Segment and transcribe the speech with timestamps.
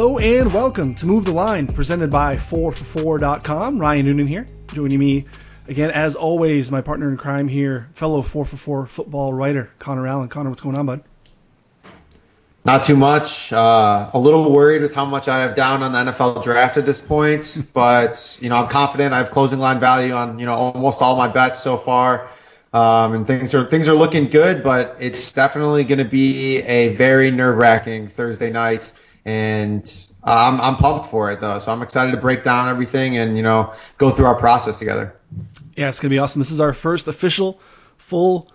[0.00, 3.78] Hello and welcome to Move the Line, presented by 4for4.com.
[3.78, 5.26] Ryan Noonan here, joining me
[5.68, 10.30] again, as always, my partner in crime here, fellow 4for4 football writer, Connor Allen.
[10.30, 11.04] Connor, what's going on, bud?
[12.64, 13.52] Not too much.
[13.52, 16.86] Uh, a little worried with how much I have down on the NFL draft at
[16.86, 19.12] this point, but you know I'm confident.
[19.12, 22.30] I have closing line value on you know almost all my bets so far,
[22.72, 24.62] um, and things are things are looking good.
[24.62, 28.90] But it's definitely going to be a very nerve wracking Thursday night,
[29.24, 31.58] and I'm I'm pumped for it though.
[31.58, 35.14] So I'm excited to break down everything and you know go through our process together.
[35.76, 36.40] Yeah, it's gonna be awesome.
[36.40, 37.60] This is our first official
[37.96, 38.50] full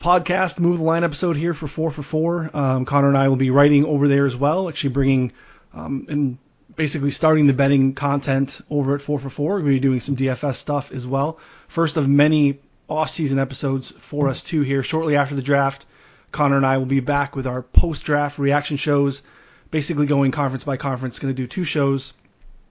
[0.00, 2.50] podcast move the line episode here for four for four.
[2.54, 5.32] Um, Connor and I will be writing over there as well, actually bringing
[5.74, 6.38] um, and
[6.76, 9.58] basically starting the betting content over at four for four.
[9.58, 11.38] To be doing some DFS stuff as well.
[11.66, 14.82] First of many off-season episodes for us too here.
[14.82, 15.84] Shortly after the draft,
[16.32, 19.22] Connor and I will be back with our post-draft reaction shows,
[19.70, 21.18] basically going conference by conference.
[21.18, 22.12] Going to do two shows,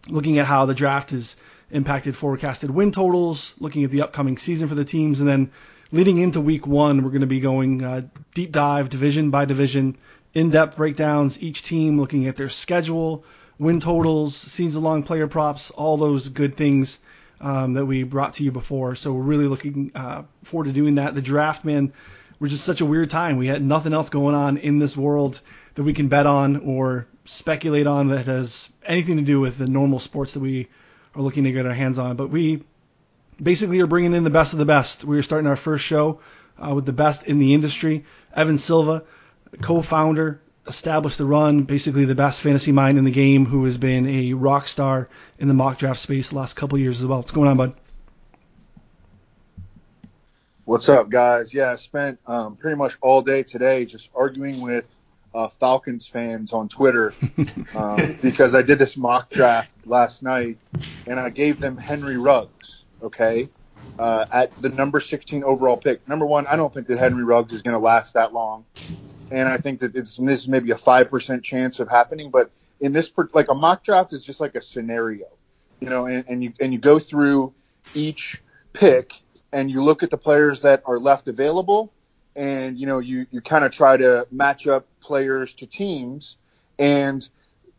[0.09, 1.35] looking at how the draft has
[1.71, 5.51] impacted forecasted win totals, looking at the upcoming season for the teams, and then
[5.91, 8.01] leading into week one, we're going to be going uh,
[8.33, 9.97] deep dive, division by division,
[10.33, 13.23] in depth breakdowns, each team looking at their schedule,
[13.57, 16.99] win totals, season long player props, all those good things
[17.41, 18.95] um, that we brought to you before.
[18.95, 21.15] So we're really looking uh, forward to doing that.
[21.15, 21.93] The draft, man,
[22.39, 23.37] was just such a weird time.
[23.37, 25.41] We had nothing else going on in this world
[25.77, 29.67] that we can bet on or speculate on that has anything to do with the
[29.67, 30.67] normal sports that we
[31.15, 32.15] are looking to get our hands on.
[32.15, 32.63] But we
[33.41, 35.03] basically are bringing in the best of the best.
[35.03, 36.19] We are starting our first show
[36.57, 38.05] uh, with the best in the industry.
[38.35, 39.03] Evan Silva,
[39.61, 44.09] co-founder, established the run, basically the best fantasy mind in the game, who has been
[44.09, 47.19] a rock star in the mock draft space the last couple years as well.
[47.19, 47.75] What's going on, bud?
[50.65, 51.53] What's up, guys?
[51.53, 54.96] Yeah, I spent um, pretty much all day today just arguing with
[55.33, 57.13] uh, Falcons fans on Twitter
[57.75, 60.57] um, because I did this mock draft last night
[61.05, 63.49] and I gave them Henry Ruggs okay,
[63.99, 66.07] uh, at the number 16 overall pick.
[66.07, 68.65] Number one, I don't think that Henry Ruggs is going to last that long,
[69.31, 72.31] and I think that it's this is maybe a five percent chance of happening.
[72.31, 75.25] But in this, like a mock draft is just like a scenario,
[75.79, 77.53] you know, and, and you and you go through
[77.93, 78.41] each
[78.73, 79.13] pick
[79.51, 81.91] and you look at the players that are left available,
[82.37, 86.37] and you know you you kind of try to match up players to teams,
[86.79, 87.27] and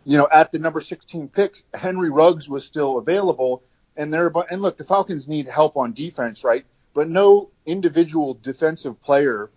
[0.05, 3.63] you know at the number 16 pick, Henry Ruggs was still available
[3.99, 6.65] and they're and look, the Falcons need help on defense, right?
[6.95, 9.51] But no individual defensive player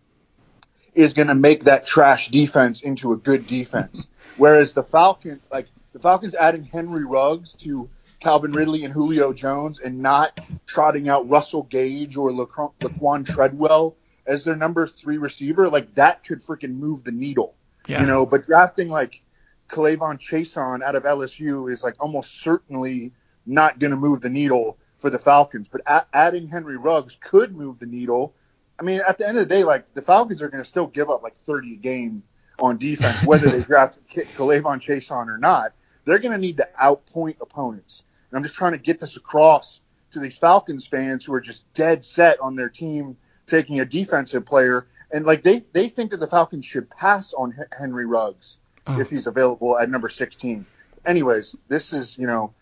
[0.94, 4.07] is going to make that trash defense into a good defense.
[4.38, 9.79] Whereas the Falcons, like the Falcons, adding Henry Ruggs to Calvin Ridley and Julio Jones,
[9.79, 13.95] and not trotting out Russell Gage or Laquan Treadwell
[14.31, 17.53] as their number three receiver, like that could freaking move the needle.
[17.88, 18.02] Yeah.
[18.02, 19.22] You know, but drafting like
[19.69, 23.12] K'Lavon Chaisson out of LSU is like almost certainly
[23.46, 25.68] not going to move the needle for the Falcons.
[25.68, 28.34] But a- adding Henry Ruggs could move the needle.
[28.80, 30.88] I mean, at the end of the day, like the Falcons are going to still
[30.88, 32.24] give up like 30 a game
[32.58, 35.74] on defense, whether they draft K'Lavon Chaisson or not.
[36.06, 38.03] They're going to need to outpoint opponents.
[38.30, 39.81] And I'm just trying to get this across
[40.12, 43.18] to these Falcons fans who are just dead set on their team
[43.51, 44.88] taking a defensive player.
[45.12, 48.57] And like they, they think that the Falcons should pass on Henry Ruggs
[48.88, 49.00] oh.
[49.00, 50.66] if he's available at number 16.
[51.06, 52.53] Anyways, this is, you know,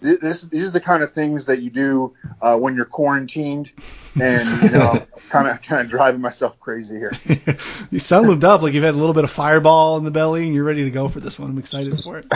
[0.00, 3.72] this these are the kind of things that you do uh, when you're quarantined,
[4.20, 7.12] and you know, kind of kind of driving myself crazy here.
[7.90, 10.46] you sound lubed up, like you've had a little bit of Fireball in the belly,
[10.46, 11.50] and you're ready to go for this one.
[11.50, 12.32] I'm excited for it.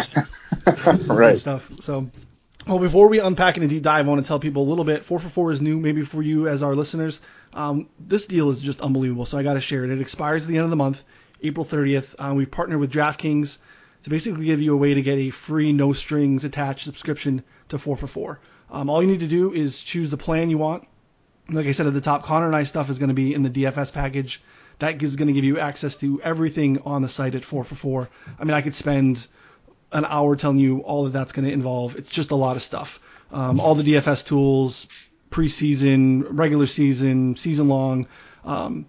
[1.09, 1.39] right.
[1.39, 1.71] Stuff.
[1.81, 2.11] So,
[2.67, 4.85] well, before we unpack in a deep dive, I want to tell people a little
[4.85, 5.05] bit.
[5.05, 7.21] Four for four is new, maybe for you as our listeners.
[7.55, 9.91] Um, this deal is just unbelievable, so I got to share it.
[9.91, 11.05] It expires at the end of the month,
[11.43, 12.15] April 30th.
[12.19, 13.59] Uh, we partnered with DraftKings
[14.05, 17.79] to basically give you a way to get a free no strings attached subscription to
[17.79, 18.41] 4 for 4.
[18.71, 20.89] Um, all you need to do is choose the plan you want.
[21.49, 23.43] Like I said at the top, Connor and I stuff is going to be in
[23.43, 24.43] the DFS package.
[24.79, 27.75] That is going to give you access to everything on the site at 4 for
[27.75, 28.09] 4.
[28.39, 29.27] I mean, I could spend
[29.93, 31.97] an hour telling you all that that's going to involve.
[31.97, 32.99] It's just a lot of stuff.
[33.31, 34.87] Um, all the DFS tools,
[35.33, 38.07] preseason, regular season, season long.
[38.45, 38.87] Um,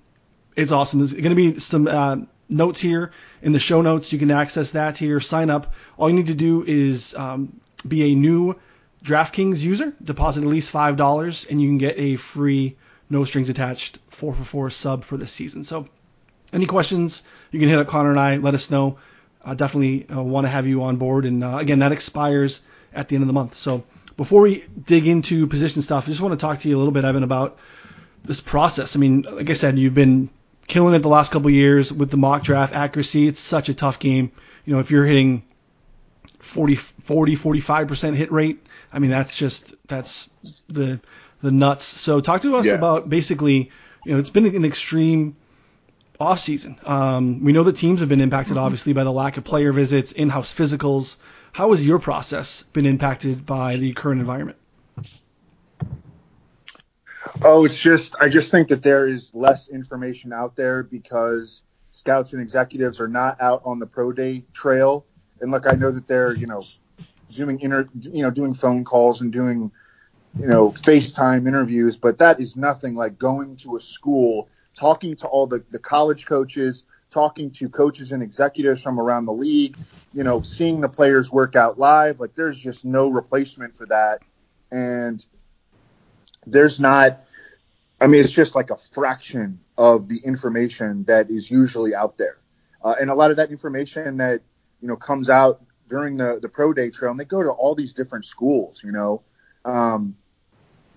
[0.55, 0.99] it's awesome.
[0.99, 2.17] There's going to be some uh,
[2.49, 3.11] notes here
[3.41, 4.13] in the show notes.
[4.13, 5.19] You can access that here.
[5.19, 5.73] Sign up.
[5.97, 8.55] All you need to do is um, be a new
[9.03, 12.75] DraftKings user, deposit at least five dollars, and you can get a free
[13.09, 15.63] no strings attached four for four sub for this season.
[15.63, 15.85] So,
[16.51, 17.23] any questions?
[17.51, 18.37] You can hit up Connor and I.
[18.37, 18.97] Let us know.
[19.43, 21.25] I definitely uh, want to have you on board.
[21.25, 22.61] And uh, again, that expires
[22.93, 23.55] at the end of the month.
[23.55, 23.83] So
[24.17, 26.93] before we dig into position stuff, I just want to talk to you a little
[26.93, 27.59] bit, Evan, about
[28.23, 28.95] this process.
[28.95, 30.29] I mean, like I said, you've been
[30.67, 33.27] killing it the last couple years with the mock draft accuracy.
[33.27, 34.31] It's such a tough game.
[34.65, 35.43] You know, if you're hitting
[36.39, 38.65] 40, 40 45% hit rate.
[38.91, 40.29] I mean, that's just, that's
[40.69, 40.99] the,
[41.41, 41.83] the nuts.
[41.83, 42.73] So talk to us Yeah.
[42.73, 43.71] about basically,
[44.05, 45.35] you know, it's been an extreme
[46.19, 46.79] off season.
[46.85, 50.11] Um, we know that teams have been impacted obviously by the lack of player visits,
[50.11, 51.15] in-house physicals.
[51.53, 54.57] How has your process been impacted by the current environment?
[57.43, 61.61] Oh, it's just I just think that there is less information out there because
[61.91, 65.05] scouts and executives are not out on the pro day trail.
[65.41, 66.63] And look, I know that they're you know
[67.31, 69.71] doing inter you know doing phone calls and doing
[70.39, 75.27] you know FaceTime interviews, but that is nothing like going to a school, talking to
[75.27, 76.83] all the the college coaches,
[77.13, 79.77] talking to coaches and executives from around the league,
[80.13, 82.19] you know, seeing the players work out live.
[82.19, 84.19] Like there's just no replacement for that.
[84.71, 85.23] And
[86.45, 87.23] there's not
[88.03, 92.37] I mean, it's just like a fraction of the information that is usually out there.
[92.83, 94.41] Uh, and a lot of that information that,
[94.81, 97.75] you know, comes out during the, the pro day trail, and they go to all
[97.75, 99.21] these different schools, you know,
[99.63, 100.17] um,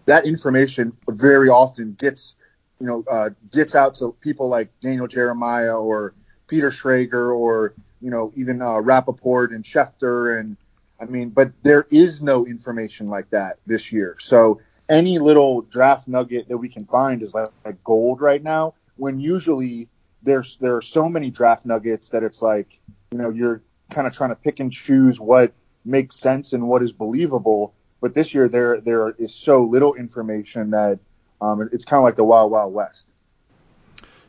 [0.07, 2.35] that information very often gets,
[2.81, 6.15] you know, uh, gets out to people like Daniel Jeremiah or
[6.47, 10.39] Peter Schrager or, you know, even uh, Rappaport and Schefter.
[10.39, 10.57] And
[11.01, 14.17] I mean, but there is no information like that this year.
[14.21, 18.75] So any little draft nugget that we can find is like, like gold right now.
[18.97, 19.89] When usually
[20.23, 22.79] there's there are so many draft nuggets that it's like
[23.11, 25.53] you know you're kind of trying to pick and choose what
[25.85, 27.75] makes sense and what is believable.
[28.01, 30.99] But this year there there is so little information that
[31.41, 33.07] um, it's kind of like the wild wild west.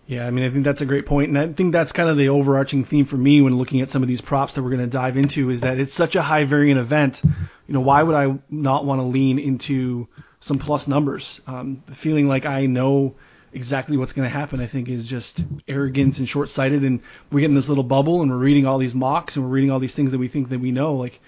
[0.07, 2.15] Yeah, I mean, I think that's a great point, and I think that's kind of
[2.15, 4.81] the overarching theme for me when looking at some of these props that we're going
[4.81, 7.21] to dive into is that it's such a high variant event.
[7.23, 10.07] You know, why would I not want to lean into
[10.39, 11.41] some plus numbers?
[11.45, 13.15] Um, feeling like I know
[13.51, 16.83] exactly what's going to happen, I think, is just arrogance and short-sighted.
[16.83, 19.51] And we get in this little bubble, and we're reading all these mocks, and we're
[19.51, 20.95] reading all these things that we think that we know.
[20.95, 21.19] Like,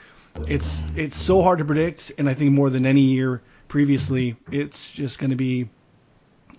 [0.47, 4.89] it's it's so hard to predict, and I think more than any year previously, it's
[4.91, 5.69] just going to be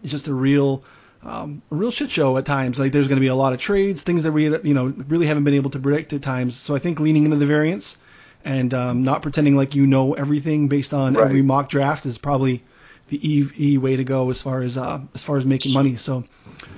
[0.02, 0.82] it's just a real
[1.22, 2.78] um, a real shit show at times.
[2.78, 5.26] Like there's going to be a lot of trades, things that we you know really
[5.26, 6.56] haven't been able to predict at times.
[6.56, 7.98] So I think leaning into the variance
[8.42, 11.26] and um, not pretending like you know everything based on Right.
[11.26, 12.62] every mock draft is probably
[13.08, 15.96] the e, e way to go as far as uh, as far as making money.
[15.96, 16.24] So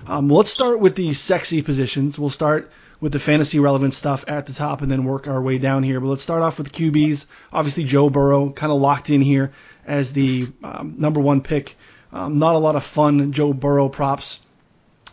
[0.06, 2.18] um, let's start with the sexy positions.
[2.18, 5.58] We'll start with the fantasy relevant stuff at the top and then work our way
[5.58, 6.00] down here.
[6.00, 7.26] But let's start off with the QBs.
[7.52, 9.52] Obviously, Joe Burrow kind of locked in here
[9.86, 11.76] as the um, number one pick.
[12.12, 14.40] Um, not a lot of fun Joe Burrow props,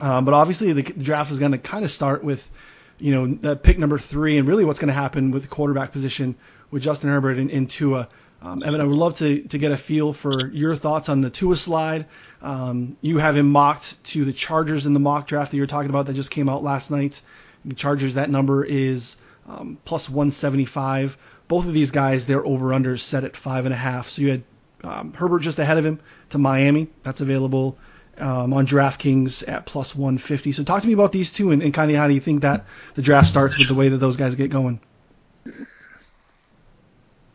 [0.02, 2.50] um, but obviously the draft is going to kind of start with,
[2.98, 5.92] you know, that pick number three, and really what's going to happen with the quarterback
[5.92, 6.36] position
[6.72, 8.10] with Justin Herbert and, and Tua.
[8.42, 11.30] Um, Evan, I would love to, to get a feel for your thoughts on the
[11.30, 12.06] Tua slide.
[12.42, 15.90] Um, you have him mocked to the Chargers in the mock draft that you're talking
[15.90, 17.22] about that just came out last night.
[17.66, 19.18] The Chargers, that number is
[19.48, 21.18] um, plus 175.
[21.50, 24.10] Both of these guys, their over-unders set at five and a half.
[24.10, 24.44] So you had
[24.84, 26.00] um, Herbert just ahead of him
[26.30, 26.88] to Miami.
[27.04, 27.78] That's available
[28.18, 30.52] um, on DraftKings at plus 150.
[30.52, 32.42] So talk to me about these two and, and kind of how do you think
[32.42, 32.66] that
[32.96, 34.80] the draft starts with the way that those guys get going.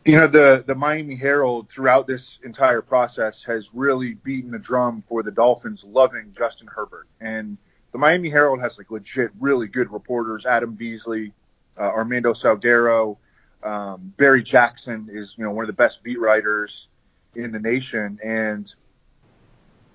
[0.05, 5.01] You know, the, the Miami Herald throughout this entire process has really beaten the drum
[5.01, 7.07] for the Dolphins loving Justin Herbert.
[7.23, 7.57] And
[7.93, 10.45] the Miami Herald has like legit really good reporters.
[10.45, 11.33] Adam Beasley,
[11.79, 13.17] uh, Armando Salguero,
[13.63, 16.89] um, Barry Jackson is, you know, one of the best beat writers
[17.37, 18.19] in the nation.
[18.23, 18.73] And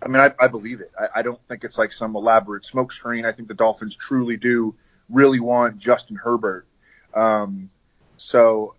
[0.01, 0.91] I mean, I, I believe it.
[0.99, 3.25] I, I don't think it's like some elaborate smokescreen.
[3.25, 4.75] I think the Dolphins truly do
[5.09, 6.65] really want Justin Herbert.
[7.13, 7.69] Um,
[8.17, 8.75] so,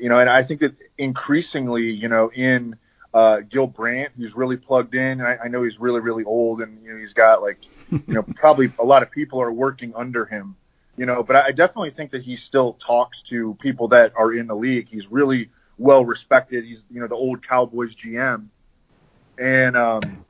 [0.00, 2.76] you know, and I think that increasingly, you know, in
[3.14, 5.20] uh, Gil Brandt, who's really plugged in.
[5.20, 7.58] I, I know he's really, really old, and you know, he's got like,
[7.90, 10.56] you know, probably a lot of people are working under him.
[10.96, 14.48] You know, but I definitely think that he still talks to people that are in
[14.48, 14.88] the league.
[14.88, 16.64] He's really well respected.
[16.64, 18.48] He's, you know, the old Cowboys GM,
[19.38, 20.24] and um,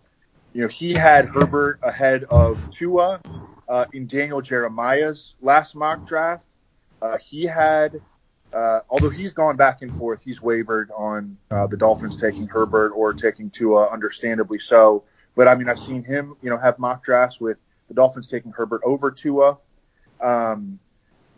[0.53, 3.21] you know, he had Herbert ahead of Tua
[3.69, 6.47] uh, in Daniel Jeremiah's last mock draft.
[7.01, 8.01] Uh, he had,
[8.53, 12.93] uh, although he's gone back and forth, he's wavered on uh, the Dolphins taking Herbert
[12.93, 15.05] or taking Tua, understandably so.
[15.37, 18.53] But I mean, I've seen him, you know, have mock drafts with the Dolphins taking
[18.53, 19.59] Herbert over Tua.
[20.21, 20.81] Um,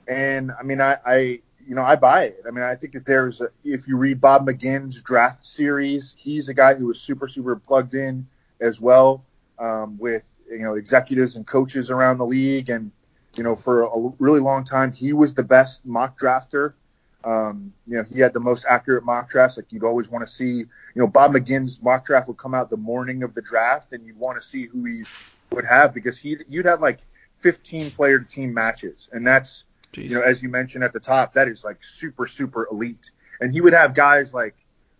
[0.08, 1.40] and I mean, I, I,
[1.70, 2.42] you know, I buy it.
[2.44, 6.48] I mean, I think that there's, a, if you read Bob McGinn's draft series, he's
[6.48, 8.26] a guy who was super, super plugged in
[8.60, 9.24] as well
[9.60, 12.70] um, with, you know, executives and coaches around the league.
[12.70, 12.90] And,
[13.36, 16.72] you know, for a really long time, he was the best mock drafter.
[17.22, 19.56] Um, you know, he had the most accurate mock drafts.
[19.56, 22.68] Like you'd always want to see, you know, Bob McGinn's mock draft would come out
[22.68, 25.04] the morning of the draft, and you'd want to see who he
[25.52, 26.98] would have because he you'd have like
[27.36, 30.10] 15 player team matches, and that's Jeez.
[30.10, 33.10] you know, as you mentioned at the top, that is like super, super elite.
[33.40, 34.54] And he would have guys like,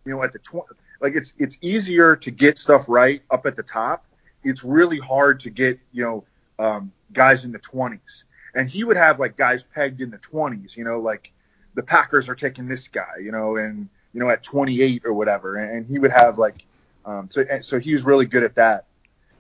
[0.04, 0.68] you know, at the twenty,
[1.00, 4.04] like it's it's easier to get stuff right up at the top.
[4.42, 6.24] It's really hard to get, you know,
[6.58, 8.24] um, guys in the twenties.
[8.54, 11.32] And he would have like guys pegged in the twenties, you know, like
[11.74, 15.56] the Packers are taking this guy, you know, and you know at 28 or whatever,
[15.56, 16.64] and he would have like,
[17.04, 18.86] um, so so he was really good at that.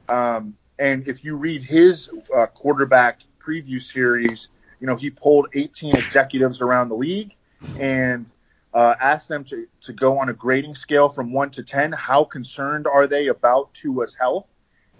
[0.08, 4.48] Um, and if you read his uh, quarterback preview series,
[4.80, 7.32] you know he pulled 18 executives around the league
[7.78, 8.26] and
[8.72, 11.92] uh, asked them to to go on a grading scale from one to 10.
[11.92, 14.46] How concerned are they about Tua's health?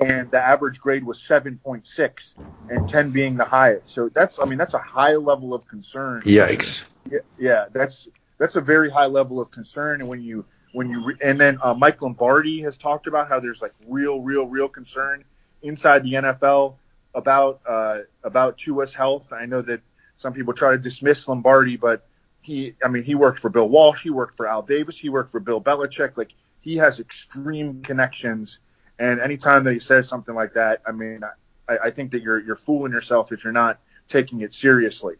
[0.00, 2.34] and the average grade was 7.6
[2.68, 3.92] and 10 being the highest.
[3.92, 6.22] So that's i mean that's a high level of concern.
[6.24, 6.84] Yikes.
[7.10, 8.08] Yeah, yeah that's
[8.38, 10.00] that's a very high level of concern.
[10.00, 13.40] And when you when you re- and then uh, mike lombardi has talked about how
[13.40, 15.24] there's like real real real concern
[15.62, 16.76] inside the nfl
[17.14, 19.80] about uh, about Tua's health i know that
[20.16, 22.06] some people try to dismiss lombardi but
[22.42, 25.30] he i mean he worked for bill walsh he worked for al davis he worked
[25.30, 28.58] for bill belichick like he has extreme connections
[29.00, 31.22] and anytime that he says something like that, I mean,
[31.66, 35.14] I, I think that you're you're fooling yourself if you're not taking it seriously.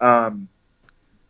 [0.00, 0.48] Um,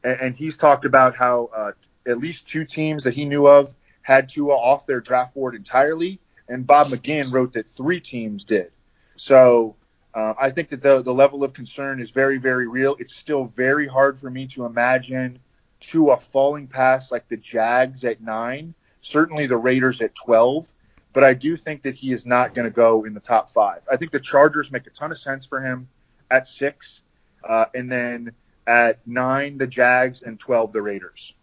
[0.02, 1.72] and, and, he's talked about how uh,
[2.06, 6.20] at least two teams that he knew of had Tua off their draft board entirely,
[6.48, 8.70] and Bob McGinn wrote that three teams did.
[9.16, 9.76] So
[10.14, 12.96] uh, I think that the the level of concern is very very real.
[12.98, 15.38] It's still very hard for me to imagine
[15.80, 20.72] Tua falling pass like the Jags at nine, certainly the Raiders at twelve
[21.12, 23.80] but I do think that he is not going to go in the top five.
[23.90, 25.88] I think the Chargers make a ton of sense for him
[26.30, 27.00] at six,
[27.42, 28.32] uh, and then
[28.66, 31.34] at nine the Jags and twelve the Raiders.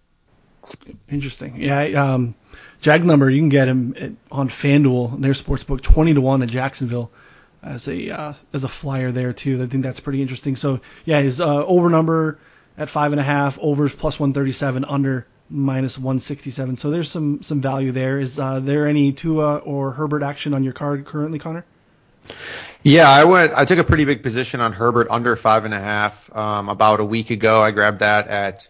[1.10, 1.62] Interesting.
[1.62, 2.36] Yeah, um,
[2.82, 7.12] Jag number you can get him on FanDuel their sportsbook twenty to one in Jacksonville
[7.64, 9.62] as a uh, as a flyer there too.
[9.62, 10.56] I think that's pretty interesting.
[10.56, 12.40] So yeah, his uh, over number
[12.78, 16.78] at five and a half, overs plus one thirty seven, under minus 167.
[16.78, 18.20] So there's some some value there.
[18.20, 21.66] Is uh, there any Tua or Herbert action on your card currently, Connor?
[22.84, 23.54] Yeah, I went.
[23.54, 27.00] I took a pretty big position on Herbert under five and a half um, about
[27.00, 27.62] a week ago.
[27.62, 28.68] I grabbed that at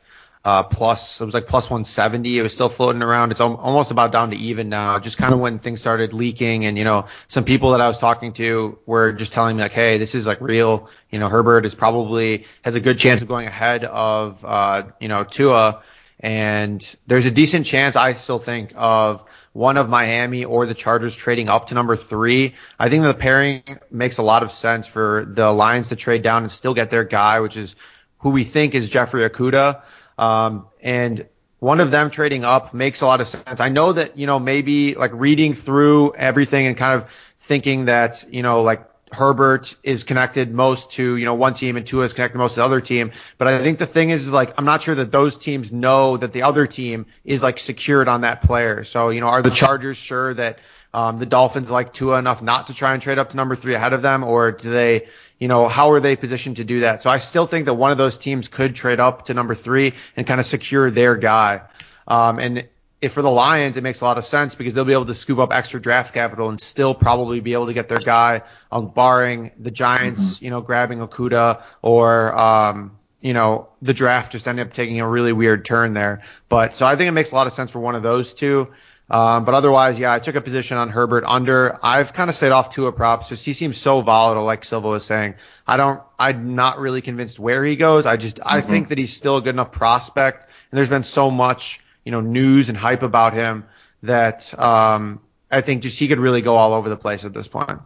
[0.48, 1.20] uh, plus.
[1.20, 2.40] It was like plus 170.
[2.40, 3.32] It was still floating around.
[3.32, 4.98] It's almost about down to even now.
[4.98, 8.00] Just kind of when things started leaking, and you know, some people that I was
[8.00, 10.90] talking to were just telling me like, hey, this is like real.
[11.12, 15.10] You know, Herbert is probably has a good chance of going ahead of uh, you
[15.10, 15.84] know Tua.
[16.22, 21.14] And there's a decent chance I still think of one of Miami or the Chargers
[21.14, 22.56] trading up to number three.
[22.80, 26.44] I think the pairing makes a lot of sense for the Lions to trade down
[26.44, 27.76] and still get their guy, which is
[28.20, 29.82] who we think is Jeffrey Okudah.
[30.18, 31.28] Um, and
[31.60, 33.60] one of them trading up makes a lot of sense.
[33.60, 37.10] I know that, you know, maybe like reading through everything and kind of
[37.40, 41.88] thinking that, you know, like Herbert is connected most to, you know, one team and
[41.88, 43.12] Tua is connected most to the other team.
[43.38, 46.18] But I think the thing is, is like, I'm not sure that those teams know
[46.18, 48.84] that the other team is like secured on that player.
[48.84, 50.60] So, you know, are the Chargers sure that,
[50.94, 53.76] um, the Dolphins like Tua enough not to try and trade up to number three
[53.76, 54.24] ahead of them?
[54.24, 55.08] Or do they,
[55.40, 57.04] you know, how are they positioned to do that?
[57.04, 59.94] So I still think that one of those teams could trade up to number three
[60.16, 61.62] and kind of secure their guy.
[62.08, 62.68] Um, and
[63.02, 65.14] if for the Lions, it makes a lot of sense because they'll be able to
[65.14, 68.42] scoop up extra draft capital and still probably be able to get their guy,
[68.72, 70.46] um, barring the Giants, mm-hmm.
[70.46, 75.08] you know, grabbing Okudah or, um, you know, the draft just ended up taking a
[75.08, 76.24] really weird turn there.
[76.50, 78.74] But so I think it makes a lot of sense for one of those two.
[79.10, 81.80] Um, but otherwise, yeah, I took a position on Herbert under.
[81.82, 85.06] I've kind of stayed off Tua props just he seems so volatile, like Silva was
[85.06, 85.36] saying.
[85.66, 88.06] I don't, I'm not really convinced where he goes.
[88.06, 88.48] I just, mm-hmm.
[88.48, 90.44] I think that he's still a good enough prospect.
[90.44, 93.66] And there's been so much, you know news and hype about him
[94.02, 95.20] that um,
[95.52, 97.82] I think just he could really go all over the place at this point.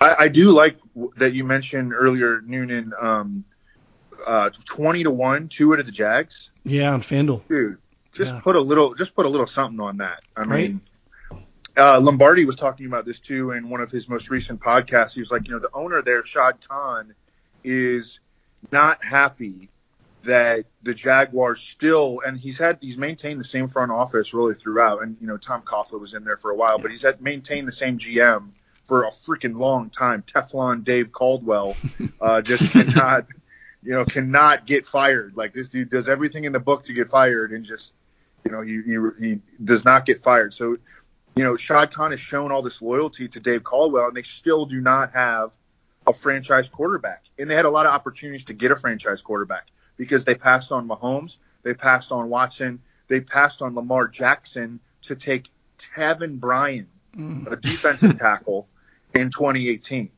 [0.00, 0.76] I, I do like
[1.18, 3.44] that you mentioned earlier, Noonan, um,
[4.26, 6.50] uh, twenty to one, Tua to the Jags.
[6.64, 7.42] Yeah, on Fanduel.
[7.48, 7.78] Dude,
[8.14, 8.40] just yeah.
[8.40, 10.22] put a little, just put a little something on that.
[10.36, 10.70] I right.
[10.70, 10.80] mean,
[11.76, 15.14] uh, Lombardi was talking about this too in one of his most recent podcasts.
[15.14, 17.14] He was like, you know, the owner there, Shad Khan,
[17.64, 18.20] is
[18.70, 19.68] not happy
[20.24, 25.02] that the Jaguars still, and he's had he's maintained the same front office really throughout.
[25.02, 27.68] And you know, Tom Coughlin was in there for a while, but he's had maintained
[27.68, 28.50] the same GM
[28.84, 30.22] for a freaking long time.
[30.22, 31.76] Teflon Dave Caldwell
[32.20, 33.26] uh, just cannot,
[33.82, 35.36] you know, cannot get fired.
[35.36, 37.94] Like this dude does everything in the book to get fired, and just
[38.44, 40.54] you know, he he, he does not get fired.
[40.54, 40.76] So,
[41.34, 44.66] you know, Shad Khan has shown all this loyalty to Dave Caldwell, and they still
[44.66, 45.56] do not have
[46.06, 47.24] a franchise quarterback.
[47.38, 50.72] And they had a lot of opportunities to get a franchise quarterback because they passed
[50.72, 55.46] on Mahomes, they passed on Watson, they passed on Lamar Jackson to take
[55.78, 56.86] Taven Bryan,
[57.16, 57.50] mm.
[57.50, 58.68] a defensive tackle,
[59.14, 60.10] in 2018.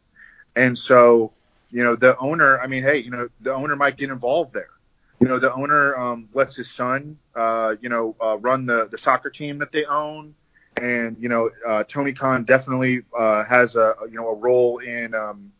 [0.56, 1.32] And so
[1.70, 2.60] you know, the owner.
[2.60, 4.70] I mean, hey, you know, the owner might get involved there.
[5.20, 8.98] You know, the owner um, lets his son, uh, you know, uh, run the the
[8.98, 10.34] soccer team that they own,
[10.76, 15.14] and you know, uh, Tony Khan definitely uh, has a you know a role in
[15.14, 15.52] um,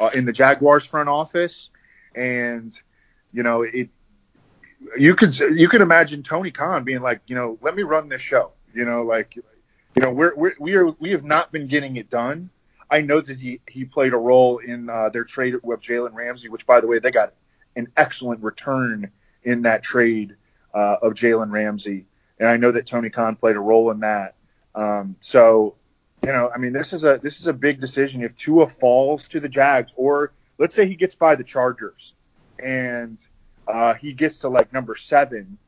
[0.00, 1.70] uh, in the Jaguars front office,
[2.14, 2.72] and
[3.32, 3.88] you know, it.
[4.96, 8.20] You could you could imagine Tony Khan being like, you know, let me run this
[8.20, 8.52] show.
[8.74, 9.42] You know, like, you
[10.02, 12.50] know, we're, we're we are we have not been getting it done.
[12.90, 16.48] I know that he he played a role in uh, their trade with Jalen Ramsey,
[16.48, 17.32] which by the way they got
[17.76, 19.10] an excellent return
[19.42, 20.36] in that trade
[20.72, 22.06] uh, of Jalen Ramsey,
[22.38, 24.34] and I know that Tony Khan played a role in that.
[24.74, 25.76] Um, so,
[26.22, 28.22] you know, I mean, this is a this is a big decision.
[28.22, 32.14] If Tua falls to the Jags, or let's say he gets by the Chargers,
[32.58, 33.18] and
[33.68, 35.58] uh, he gets to like number seven.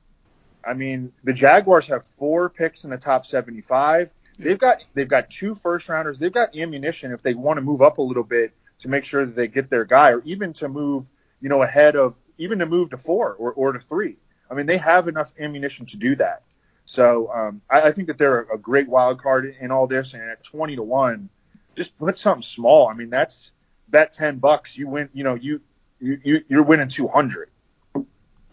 [0.65, 4.11] I mean, the Jaguars have four picks in the top 75.
[4.39, 6.19] They've got they've got two first rounders.
[6.19, 9.25] They've got ammunition if they want to move up a little bit to make sure
[9.25, 11.09] that they get their guy, or even to move,
[11.47, 14.17] you know, ahead of even to move to four or, or to three.
[14.51, 16.43] I mean, they have enough ammunition to do that.
[16.87, 20.15] So um, I, I think that they're a great wild card in all this.
[20.15, 21.29] And at 20 to one,
[21.77, 22.89] just put something small.
[22.89, 23.53] I mean, that's
[23.87, 24.77] bet 10 bucks.
[24.77, 25.09] You win.
[25.13, 25.61] You know, you
[26.01, 27.49] you you're winning 200.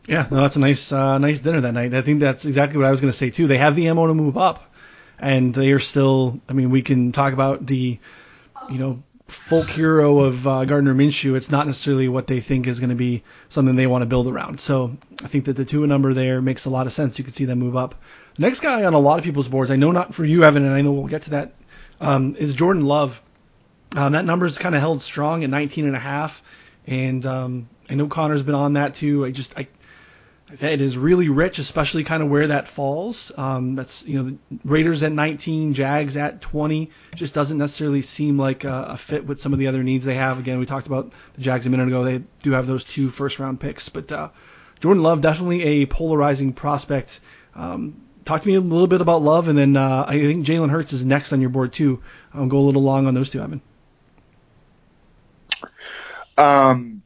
[0.07, 1.95] Yeah, no, that's a nice, uh, nice dinner that night.
[1.95, 3.47] I think that's exactly what I was going to say too.
[3.47, 4.71] They have the ammo to move up,
[5.17, 6.39] and they are still.
[6.47, 7.97] I mean, we can talk about the,
[8.69, 9.01] you know,
[9.33, 11.35] folk hero of uh, Gardner Minshew.
[11.35, 14.27] It's not necessarily what they think is going to be something they want to build
[14.27, 14.61] around.
[14.61, 17.17] So I think that the Tua number there makes a lot of sense.
[17.17, 17.95] You could see them move up.
[18.37, 20.73] Next guy on a lot of people's boards, I know not for you, Evan, and
[20.73, 21.53] I know we'll get to that,
[21.99, 23.21] um, is Jordan Love.
[23.95, 26.41] Um, that number is kind of held strong at 19 and a half,
[26.87, 29.23] and um, I know Connor's been on that too.
[29.23, 29.67] I just I
[30.61, 33.31] it is really rich, especially kind of where that falls.
[33.37, 38.37] Um, that's you know the Raiders at 19, Jags at 20, just doesn't necessarily seem
[38.37, 40.39] like a, a, fit with some of the other needs they have.
[40.39, 43.39] Again, we talked about the Jags a minute ago; they do have those two first
[43.39, 44.29] round picks, but uh,
[44.79, 47.19] Jordan Love definitely a polarizing prospect.
[47.55, 50.69] Um, talk to me a little bit about Love, and then uh, I think Jalen
[50.69, 52.01] Hurts is next on your board too.
[52.33, 53.61] I'll go a little long on those two, Evan.
[56.37, 57.02] Um,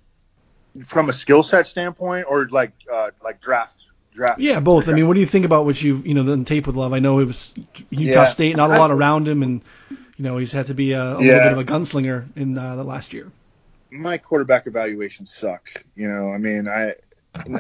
[0.86, 4.40] from a skill set standpoint, or like uh, like draft draft?
[4.40, 4.86] Yeah, both.
[4.86, 4.94] Draft.
[4.94, 6.94] I mean, what do you think about what you you know the tape with Love?
[6.94, 7.54] I know it was
[7.90, 8.26] Utah yeah.
[8.26, 11.22] State, not a lot around him, and you know he's had to be a, a
[11.22, 11.34] yeah.
[11.34, 13.32] little bit of a gunslinger in uh, the last year.
[13.90, 15.84] My quarterback evaluations suck.
[15.96, 16.96] You know, I mean, I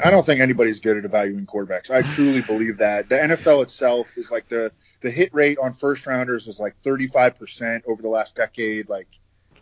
[0.03, 1.91] I don't think anybody's good at evaluating quarterbacks.
[1.91, 6.05] I truly believe that the NFL itself is like the the hit rate on first
[6.05, 8.89] rounders is like 35 percent over the last decade.
[8.89, 9.07] Like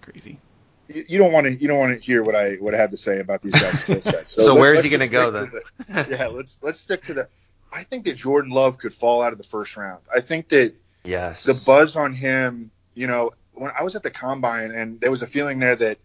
[0.02, 0.40] crazy
[0.88, 2.98] you don't want to you don't want to hear what I what I have to
[2.98, 4.32] say about these guys' skill sets.
[4.32, 5.52] So, so let, where's he going to go then?
[5.88, 7.28] The, yeah, let's let's stick to the.
[7.72, 10.02] I think that Jordan Love could fall out of the first round.
[10.14, 12.72] I think that yes, the buzz on him.
[12.94, 15.98] You know, when I was at the combine, and there was a feeling there that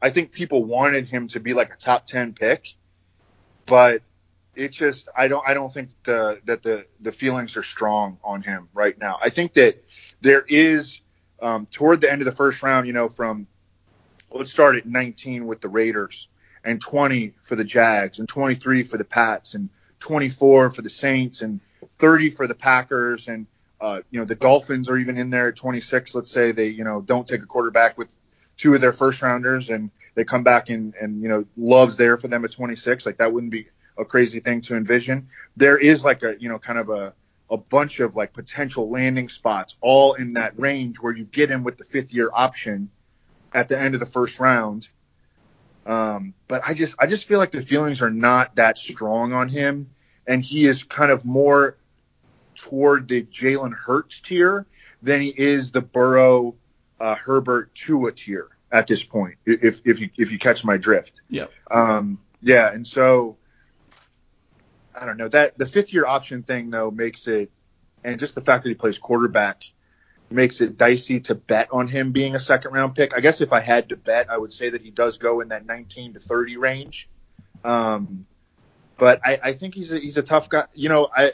[0.00, 2.74] I think people wanted him to be like a top ten pick,
[3.64, 4.02] but
[4.54, 8.42] it just I don't I don't think the that the the feelings are strong on
[8.42, 9.18] him right now.
[9.22, 9.82] I think that
[10.20, 11.00] there is
[11.40, 13.46] um, toward the end of the first round, you know, from
[14.30, 16.28] let's start at 19 with the Raiders
[16.64, 19.68] and 20 for the Jags and 23 for the Pats and
[20.00, 21.60] 24 for the Saints and
[21.98, 23.46] 30 for the Packers and
[23.80, 26.14] uh, you know the Dolphins are even in there at 26.
[26.14, 28.08] Let's say they you know don't take a quarterback with
[28.56, 32.16] two of their first rounders and they come back and and you know Love's there
[32.16, 33.04] for them at 26.
[33.06, 35.28] Like that wouldn't be a crazy thing to envision.
[35.56, 37.14] There is like a you know kind of a
[37.50, 41.62] a bunch of like potential landing spots all in that range where you get him
[41.62, 42.90] with the fifth year option
[43.56, 44.88] at the end of the first round.
[45.86, 49.48] Um, but I just I just feel like the feelings are not that strong on
[49.48, 49.90] him,
[50.26, 51.78] and he is kind of more
[52.54, 54.66] toward the Jalen Hurts tier
[55.02, 56.54] than he is the Burrow
[57.00, 59.36] uh, Herbert Tua tier at this point.
[59.46, 61.22] If if you if you catch my drift.
[61.30, 61.46] Yeah.
[61.70, 63.38] Um, yeah, and so
[64.94, 67.50] I don't know that the fifth year option thing though makes it,
[68.04, 69.62] and just the fact that he plays quarterback
[70.30, 73.14] makes it dicey to bet on him being a second round pick.
[73.14, 75.48] I guess if I had to bet, I would say that he does go in
[75.48, 77.08] that 19 to 30 range.
[77.64, 78.26] Um,
[78.98, 80.66] but I, I think he's a, he's a tough guy.
[80.74, 81.32] You know, I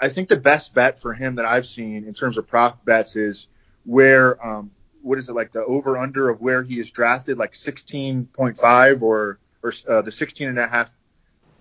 [0.00, 3.16] I think the best bet for him that I've seen in terms of prop bets
[3.16, 3.48] is
[3.84, 4.70] where um,
[5.02, 9.38] what is it like the over under of where he is drafted like 16.5 or
[9.62, 10.92] or uh, the 16 and a half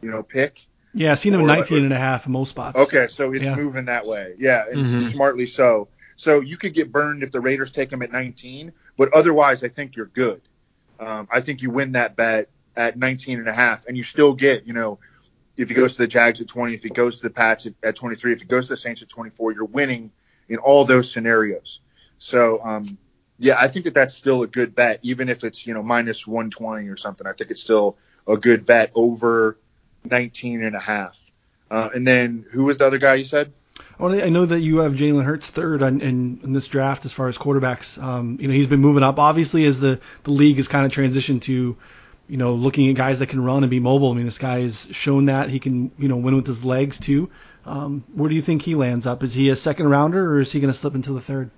[0.02, 0.66] you know pick.
[0.94, 2.78] Yeah, I've seen him or, 19 or, and a half in most spots.
[2.78, 3.56] Okay, so it's yeah.
[3.56, 4.36] moving that way.
[4.38, 5.08] Yeah, and mm-hmm.
[5.08, 5.88] smartly so.
[6.22, 9.70] So you could get burned if the Raiders take him at 19, but otherwise, I
[9.70, 10.40] think you're good.
[11.00, 14.34] Um, I think you win that bet at 19 and a half, and you still
[14.34, 15.00] get, you know,
[15.58, 17.74] if he goes to the Jags at 20, if he goes to the Pats at,
[17.82, 20.12] at 23, if he goes to the Saints at 24, you're winning
[20.48, 21.80] in all those scenarios.
[22.20, 23.00] So, um,
[23.40, 26.28] yeah, I think that that's still a good bet, even if it's you know minus
[26.28, 27.26] 120 or something.
[27.26, 29.58] I think it's still a good bet over
[30.04, 31.32] 19 and a half.
[31.72, 33.54] Uh, and then who was the other guy you said?
[34.02, 37.14] Well, I know that you have Jalen Hurts third in, in, in, this draft as
[37.14, 38.02] far as quarterbacks.
[38.02, 39.20] Um, you know, he's been moving up.
[39.20, 41.78] Obviously, as the, the league has kind of transitioned to,
[42.28, 44.10] you know, looking at guys that can run and be mobile.
[44.10, 47.00] I mean, this guy has shown that he can, you know, win with his legs
[47.00, 47.30] too.
[47.64, 49.22] Um, where do you think he lands up?
[49.22, 51.52] Is he a second rounder or is he going to slip into the third?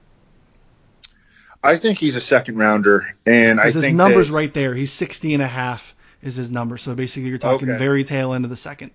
[1.64, 4.76] I think he's a second rounder, and I think his numbers that, right there.
[4.76, 6.76] He's 60 and a half is his number.
[6.76, 7.80] So basically, you're talking okay.
[7.80, 8.92] very tail end of the second.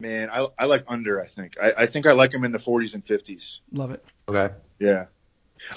[0.00, 1.20] Man, I, I like under.
[1.20, 3.60] I think I, I think I like him in the 40s and 50s.
[3.72, 4.04] Love it.
[4.28, 4.54] Okay.
[4.78, 5.06] Yeah.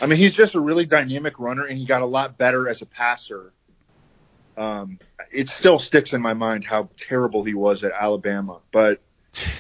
[0.02, 2.82] I mean, he's just a really dynamic runner, and he got a lot better as
[2.82, 3.52] a passer.
[4.56, 5.00] Um,
[5.32, 9.02] it still sticks in my mind how terrible he was at Alabama, but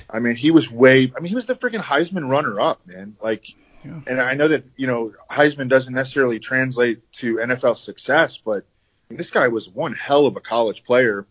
[0.10, 1.12] I mean, he was way.
[1.16, 3.16] I mean, he was the freaking Heisman runner-up, man.
[3.22, 3.50] Like,
[3.84, 4.00] yeah.
[4.08, 8.66] and I know that you know Heisman doesn't necessarily translate to NFL success, but
[9.10, 11.26] this guy was one hell of a college player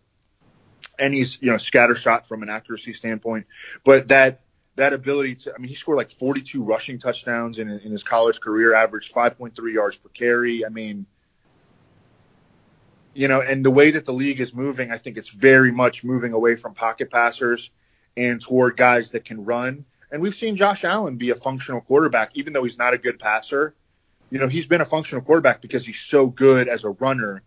[0.99, 3.47] and he's you know scattershot from an accuracy standpoint.
[3.85, 4.41] But that
[4.77, 8.41] that ability to, I mean, he scored like 42 rushing touchdowns in, in his college
[8.41, 10.65] career, averaged 5.3 yards per carry.
[10.65, 11.05] I mean,
[13.15, 16.05] you know, and the way that the league is moving, I think it's very much
[16.05, 17.71] moving away from pocket passers
[18.17, 19.85] and toward guys that can run.
[20.11, 23.19] And we've seen Josh Allen be a functional quarterback, even though he's not a good
[23.19, 23.75] passer.
[24.31, 27.43] You know, he's been a functional quarterback because he's so good as a runner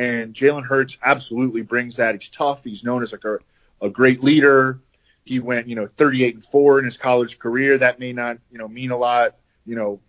[0.00, 2.14] and Jalen Hurts absolutely brings that.
[2.14, 2.64] He's tough.
[2.64, 3.38] He's known as like a,
[3.82, 4.80] a great leader.
[5.24, 7.76] He went, you know, 38 and four in his college career.
[7.76, 9.36] That may not, you know, mean a lot,
[9.66, 10.00] you know,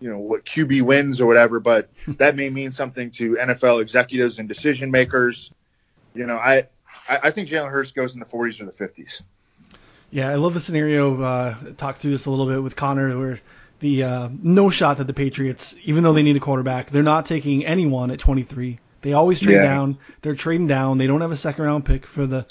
[0.00, 4.38] you know what QB wins or whatever, but that may mean something to NFL executives
[4.38, 5.50] and decision makers.
[6.14, 6.68] You know, I
[7.08, 9.22] I think Jalen Hurts goes in the 40s or the 50s.
[10.12, 11.20] Yeah, I love the scenario.
[11.20, 13.40] Uh, talk through this a little bit with Connor, where
[13.80, 17.26] the uh, no shot that the Patriots, even though they need a quarterback, they're not
[17.26, 18.78] taking anyone at 23.
[19.04, 19.64] They always trade yeah.
[19.64, 19.98] down.
[20.22, 20.96] They're trading down.
[20.96, 22.46] They don't have a second round pick for the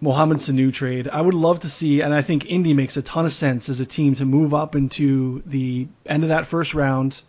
[0.00, 1.08] Mohamed Sanu trade.
[1.08, 3.80] I would love to see, and I think Indy makes a ton of sense as
[3.80, 7.20] a team to move up into the end of that first round.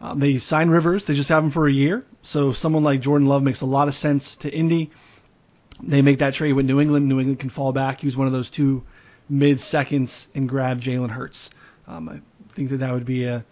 [0.00, 1.04] Um, they sign Rivers.
[1.04, 2.04] They just have him for a year.
[2.22, 4.90] So someone like Jordan Love makes a lot of sense to Indy.
[5.80, 7.08] They make that trade with New England.
[7.08, 8.82] New England can fall back, use one of those two
[9.28, 11.50] mid seconds, and grab Jalen Hurts.
[11.86, 12.20] Um, I
[12.54, 13.44] think that that would be a,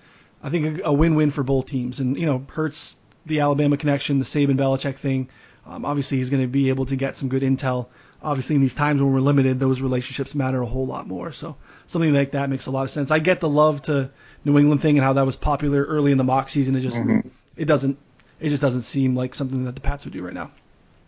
[0.42, 2.01] I think a, a win-win for both teams.
[2.01, 2.97] And you know, Hurts
[3.29, 5.29] the Alabama connection, the Saban Belichick thing.
[5.67, 7.88] Um, obviously, he's going to be able to get some good intel.
[8.23, 11.31] Obviously, in these times when we're limited, those relationships matter a whole lot more.
[11.31, 13.11] So something like that makes a lot of sense.
[13.11, 14.11] I get the Love to
[14.45, 16.75] New England thing and how that was popular early in the mock season.
[16.75, 17.29] It just mm-hmm.
[17.57, 17.99] it doesn't
[18.41, 20.51] it just doesn't seem like something that the Pats would do right now.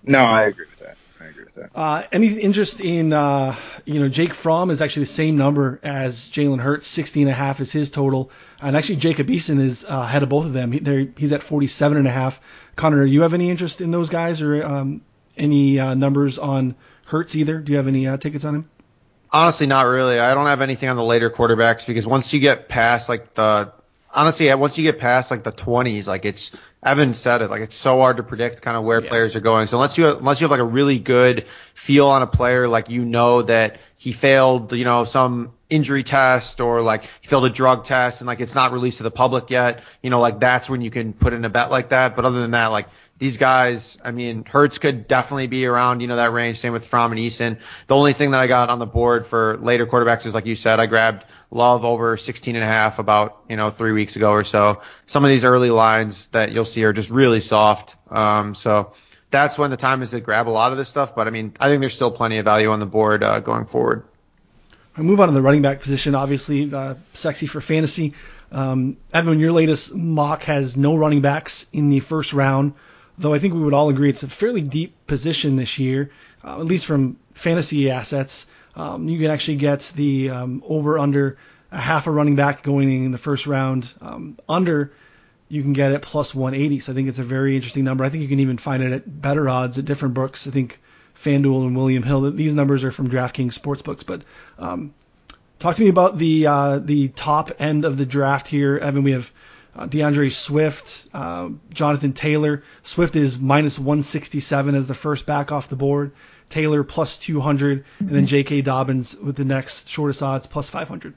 [0.05, 0.97] No, I agree with that.
[1.21, 1.71] I agree with that.
[1.75, 3.55] Uh, any interest in uh,
[3.85, 7.35] you know Jake Fromm is actually the same number as Jalen Hurts, 60 and a
[7.35, 8.31] half is his total,
[8.63, 10.73] and actually Jacob Eason is uh, ahead of both of them.
[10.73, 12.41] He, he's at 47 and a half.
[12.77, 15.03] Connor, do you have any interest in those guys or um,
[15.37, 16.75] any uh, numbers on
[17.07, 17.59] Hurts either?
[17.59, 18.71] Do you have any uh, tickets on him?
[19.33, 20.19] Honestly, not really.
[20.19, 23.73] I don't have anything on the later quarterbacks because once you get past like the
[24.13, 27.77] honestly, once you get past like the 20s, like it's Evan said it, like it's
[27.77, 29.09] so hard to predict kind of where yeah.
[29.09, 29.67] players are going.
[29.67, 32.91] So unless you unless you have like a really good feel on a player, like
[32.91, 37.51] you know that he failed, you know, some injury test or like he failed a
[37.51, 40.69] drug test and like it's not released to the public yet, you know, like that's
[40.69, 42.17] when you can put in a bet like that.
[42.17, 46.09] But other than that, like these guys, I mean, Hurts could definitely be around, you
[46.09, 46.59] know, that range.
[46.59, 47.59] Same with Fromm and Eason.
[47.87, 50.57] The only thing that I got on the board for later quarterbacks is like you
[50.57, 54.31] said, I grabbed Love over 16 and a half about, you know, three weeks ago
[54.31, 54.83] or so.
[55.07, 57.97] Some of these early lines that you'll see are just really soft.
[58.09, 58.93] Um, so
[59.31, 61.15] that's when the time is to grab a lot of this stuff.
[61.15, 63.67] But I mean, I think there's still plenty of value on the board uh, going
[63.67, 64.05] forward.
[64.97, 66.15] I move on to the running back position.
[66.15, 68.15] Obviously, uh, sexy for fantasy.
[68.53, 72.73] Um, Evan, your latest mock has no running backs in the first round,
[73.17, 76.11] though I think we would all agree it's a fairly deep position this year,
[76.45, 78.47] uh, at least from fantasy assets.
[78.75, 81.37] Um, you can actually get the um, over under
[81.71, 83.93] a half a running back going in the first round.
[84.01, 84.93] Um, under,
[85.49, 86.81] you can get it plus 180.
[86.81, 88.05] So I think it's a very interesting number.
[88.05, 90.47] I think you can even find it at better odds at different books.
[90.49, 90.81] I think
[91.23, 92.31] FanDuel and William Hill.
[92.33, 94.05] These numbers are from DraftKings Sportsbooks.
[94.05, 94.23] But
[94.59, 94.95] um,
[95.59, 99.03] talk to me about the uh, the top end of the draft here, Evan.
[99.03, 99.31] We have
[99.77, 102.63] uh, D'Andre Swift, uh, Jonathan Taylor.
[102.83, 106.13] Swift is minus 167 as the first back off the board.
[106.49, 108.63] Taylor plus 200, and then J.K.
[108.63, 111.15] Dobbins with the next shortest odds plus 500.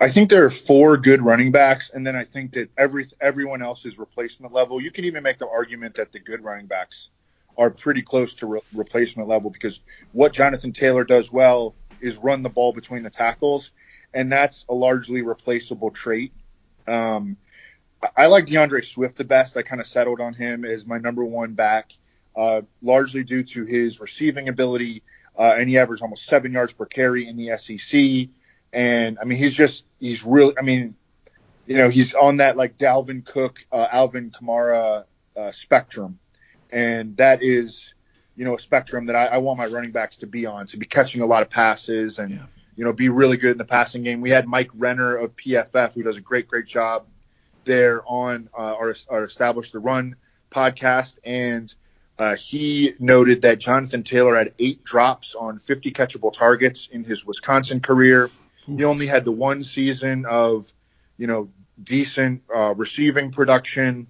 [0.00, 3.62] I think there are four good running backs, and then I think that every everyone
[3.62, 4.80] else is replacement level.
[4.80, 7.08] You can even make the argument that the good running backs
[7.58, 9.80] are pretty close to re- replacement level because
[10.12, 13.70] what Jonathan Taylor does well is run the ball between the tackles,
[14.14, 16.32] and that's a largely replaceable trait
[16.86, 17.36] Um,
[18.16, 19.56] I like D'Andre Swift the best.
[19.56, 21.92] I kind of settled on him as my number one back,
[22.36, 25.02] uh, largely due to his receiving ability,
[25.38, 28.28] uh, and he averaged almost seven yards per carry in the SEC.
[28.72, 30.54] And I mean, he's just he's really.
[30.58, 30.96] I mean,
[31.66, 35.04] you know, he's on that like Dalvin Cook, uh, Alvin Kamara
[35.36, 36.18] uh, spectrum,
[36.72, 37.94] and that is,
[38.36, 40.78] you know, a spectrum that I, I, want my running backs to be on, to
[40.78, 42.32] be catching a lot of passes and.
[42.32, 42.46] Yeah.
[42.74, 44.22] You know, be really good in the passing game.
[44.22, 47.04] We had Mike Renner of PFF, who does a great, great job
[47.64, 50.16] there on uh, our, our Establish the Run
[50.50, 51.72] podcast, and
[52.18, 57.24] uh, he noted that Jonathan Taylor had eight drops on 50 catchable targets in his
[57.24, 58.30] Wisconsin career.
[58.66, 60.72] He only had the one season of,
[61.18, 61.50] you know,
[61.82, 64.06] decent uh, receiving production,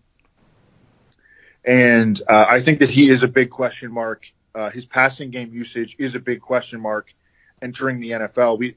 [1.65, 4.31] and uh, I think that he is a big question mark.
[4.55, 7.15] Uh, his passing game usage is a big question mark
[7.61, 8.59] entering the NFL.
[8.59, 8.77] We,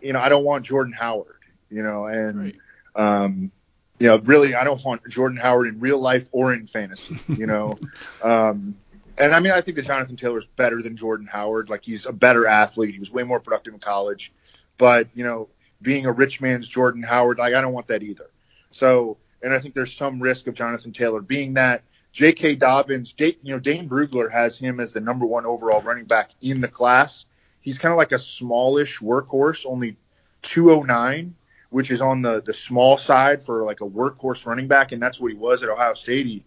[0.00, 1.38] you know, I don't want Jordan Howard,
[1.70, 2.54] you know, and
[2.96, 3.24] right.
[3.24, 3.52] um,
[3.98, 7.46] you know, really, I don't want Jordan Howard in real life or in fantasy, you
[7.46, 7.78] know.
[8.22, 8.76] um,
[9.16, 11.70] and I mean, I think that Jonathan Taylor is better than Jordan Howard.
[11.70, 12.94] Like, he's a better athlete.
[12.94, 14.32] He was way more productive in college.
[14.76, 15.48] But, you know,
[15.80, 18.28] being a rich man's Jordan Howard, like, I don't want that either.
[18.72, 21.82] So, and I think there's some risk of Jonathan Taylor being that.
[22.14, 22.54] J.K.
[22.54, 26.62] Dobbins, you know, Dane Brugler has him as the number one overall running back in
[26.62, 27.26] the class.
[27.60, 29.98] He's kind of like a smallish workhorse, only
[30.42, 31.34] 209
[31.74, 35.20] which is on the the small side for like a workhorse running back, and that's
[35.20, 36.24] what he was at Ohio State.
[36.24, 36.44] He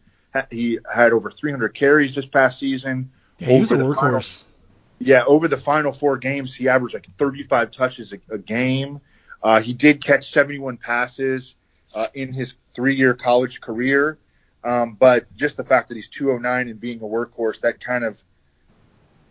[0.50, 3.12] he had over 300 carries this past season.
[3.38, 4.46] Yeah, he was a workhorse.
[5.00, 9.02] Yeah, over the final four games, he averaged like 35 touches a, a game.
[9.44, 11.56] Uh, he did catch 71 passes
[11.94, 14.18] uh, in his three-year college career,
[14.64, 18.22] um, but just the fact that he's 209 and being a workhorse, that kind of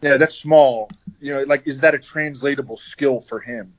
[0.03, 0.91] yeah, that's small.
[1.21, 3.75] You know, like is that a translatable skill for him?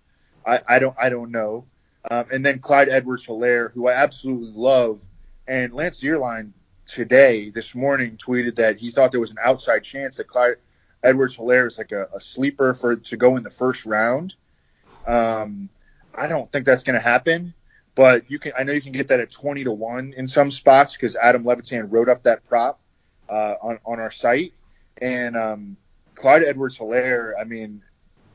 [0.45, 1.65] I, I don't I don't know.
[2.09, 5.05] Um, and then Clyde Edwards Helaire, who I absolutely love.
[5.47, 6.51] And Lance Zierlein
[6.87, 10.55] today, this morning, tweeted that he thought there was an outside chance that Clyde
[11.03, 14.35] Edwards Helaire is like a, a sleeper for to go in the first round.
[15.05, 15.69] Um,
[16.13, 17.53] I don't think that's going to happen,
[17.97, 18.53] but you can.
[18.55, 21.43] I know you can get that at 20 to one in some spots because Adam
[21.43, 22.79] Levitan wrote up that prop
[23.27, 24.53] uh, on on our site.
[25.01, 25.77] And um,
[26.13, 27.81] Clyde Edwards Helaire, I mean,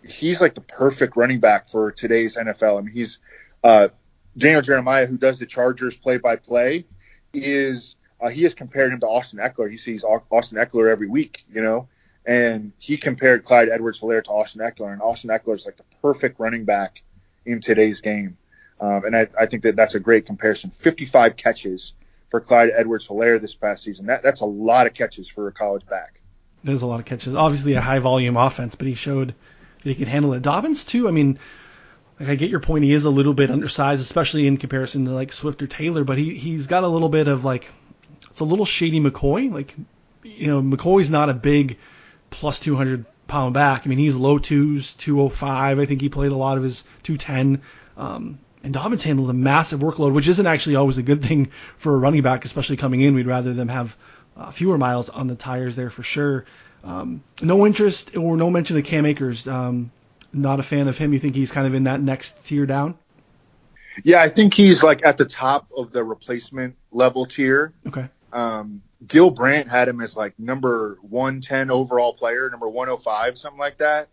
[0.04, 2.78] he's like the perfect running back for today's NFL.
[2.78, 3.18] I mean, he's
[3.62, 3.88] uh,
[4.36, 6.84] Daniel Jeremiah, who does the Chargers play by play,
[7.32, 9.70] is uh, he has compared him to Austin Ekeler.
[9.70, 11.86] He sees Austin Ekeler every week, you know,
[12.26, 15.84] and he compared Clyde Edwards Helaire to Austin Ekeler, and Austin Ekeler is like the
[16.02, 17.00] perfect running back
[17.46, 18.36] in today's game.
[18.82, 20.70] Um, and I, I, think that that's a great comparison.
[20.70, 21.92] 55 catches
[22.28, 24.06] for Clyde Edwards Helaire this past season.
[24.06, 26.20] That, that's a lot of catches for a college back.
[26.64, 27.36] There's a lot of catches.
[27.36, 29.28] Obviously, a high volume offense, but he showed
[29.82, 30.42] that he could handle it.
[30.42, 31.06] Dobbins, too.
[31.06, 31.38] I mean,
[32.18, 32.82] like I get your point.
[32.82, 36.18] He is a little bit undersized, especially in comparison to like Swift or Taylor, but
[36.18, 37.70] he he's got a little bit of like
[38.30, 39.52] it's a little shady McCoy.
[39.52, 39.74] Like
[40.24, 41.78] you know McCoy's not a big
[42.30, 43.86] plus 200 pound back.
[43.86, 45.78] I mean he's low twos, 205.
[45.78, 47.62] I think he played a lot of his 210.
[47.96, 51.94] Um, and Dobbins handled a massive workload, which isn't actually always a good thing for
[51.94, 53.14] a running back, especially coming in.
[53.14, 53.96] We'd rather them have
[54.36, 56.44] uh, fewer miles on the tires there for sure.
[56.84, 59.46] Um, no interest or no mention of Cam Akers.
[59.46, 59.90] Um,
[60.32, 61.12] not a fan of him.
[61.12, 62.96] You think he's kind of in that next tier down?
[64.02, 67.74] Yeah, I think he's like at the top of the replacement level tier.
[67.86, 68.08] Okay.
[68.32, 73.78] Um, Gil Brandt had him as like number 110 overall player, number 105, something like
[73.78, 74.08] that.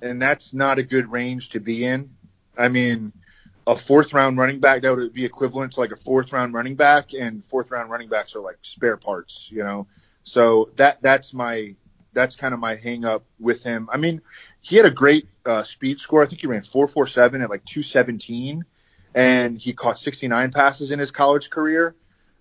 [0.00, 2.10] And that's not a good range to be in.
[2.56, 3.12] I mean,
[3.66, 6.74] a fourth round running back that would be equivalent to like a fourth round running
[6.74, 9.86] back, and fourth round running backs are like spare parts, you know.
[10.24, 11.74] So that that's my
[12.12, 13.88] that's kind of my hang up with him.
[13.92, 14.22] I mean,
[14.60, 16.22] he had a great uh, speed score.
[16.22, 18.64] I think he ran 4.47 at like 217,
[19.14, 21.94] and he caught 69 passes in his college career.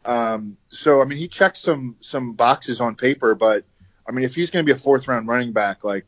[0.05, 3.63] Um, so I mean, he checked some some boxes on paper, but
[4.07, 6.05] I mean, if he's going to be a fourth round running back, like,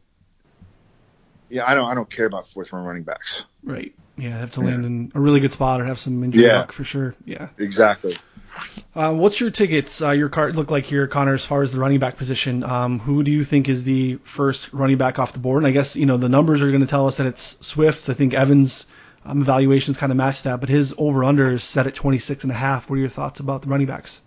[1.49, 3.45] yeah, I don't I don't care about fourth round running backs.
[3.63, 3.95] Right.
[4.17, 4.87] Yeah, have to land yeah.
[4.87, 6.59] in a really good spot or have some injury yeah.
[6.59, 7.15] luck for sure.
[7.25, 7.49] Yeah.
[7.57, 8.15] Exactly.
[8.95, 10.01] Uh, what's your tickets?
[10.01, 12.63] Uh, your card look like here, Connor, as far as the running back position.
[12.63, 15.63] Um, who do you think is the first running back off the board?
[15.63, 18.07] And I guess you know the numbers are going to tell us that it's Swift.
[18.07, 18.85] I think Evans'
[19.25, 22.51] um, evaluations kind of match that, but his over under is set at 26 and
[22.51, 22.89] a half.
[22.89, 24.21] What are your thoughts about the running backs?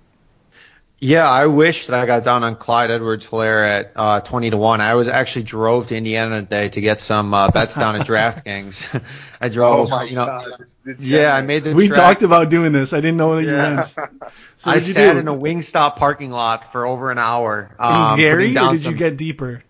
[1.00, 4.56] Yeah, I wish that I got down on Clyde Edwards Helaire at uh, 20 to
[4.56, 4.80] 1.
[4.80, 9.04] I was actually drove to Indiana today to get some uh, bets down at DraftKings.
[9.40, 10.26] I drove, oh you know.
[10.26, 10.98] God.
[10.98, 11.98] Yeah, I made the We track.
[11.98, 12.92] talked about doing this.
[12.92, 13.70] I didn't know that yeah.
[13.70, 14.32] you went.
[14.56, 15.18] So I sat do?
[15.20, 17.76] in a Wingstop parking lot for over an hour.
[17.78, 19.62] Um, in Gary, or did some, you get deeper?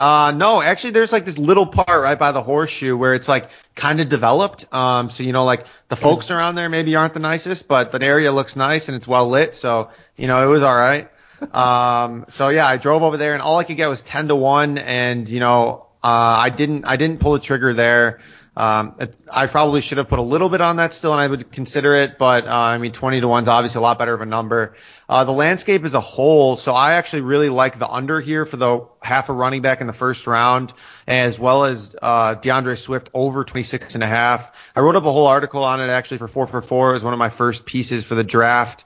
[0.00, 3.50] Uh, no, actually, there's like this little part right by the horseshoe where it's like
[3.74, 4.64] kind of developed.
[4.72, 8.02] Um, so you know, like the folks around there maybe aren't the nicest, but the
[8.02, 9.54] area looks nice and it's well lit.
[9.54, 11.10] So you know, it was all right.
[11.40, 14.36] Um, so yeah, I drove over there and all I could get was ten to
[14.36, 18.20] one, and you know, uh, I didn't I didn't pull the trigger there.
[18.56, 18.96] Um,
[19.32, 21.94] I probably should have put a little bit on that still, and I would consider
[21.94, 22.18] it.
[22.18, 24.74] But uh, I mean, 20 to one is obviously a lot better of a number.
[25.10, 28.56] Uh, the landscape as a whole, so I actually really like the under here for
[28.56, 30.72] the half a running back in the first round,
[31.04, 34.52] as well as uh, D'Andre Swift over 26 and a half.
[34.76, 36.90] I wrote up a whole article on it actually for four for four.
[36.90, 38.84] It was one of my first pieces for the draft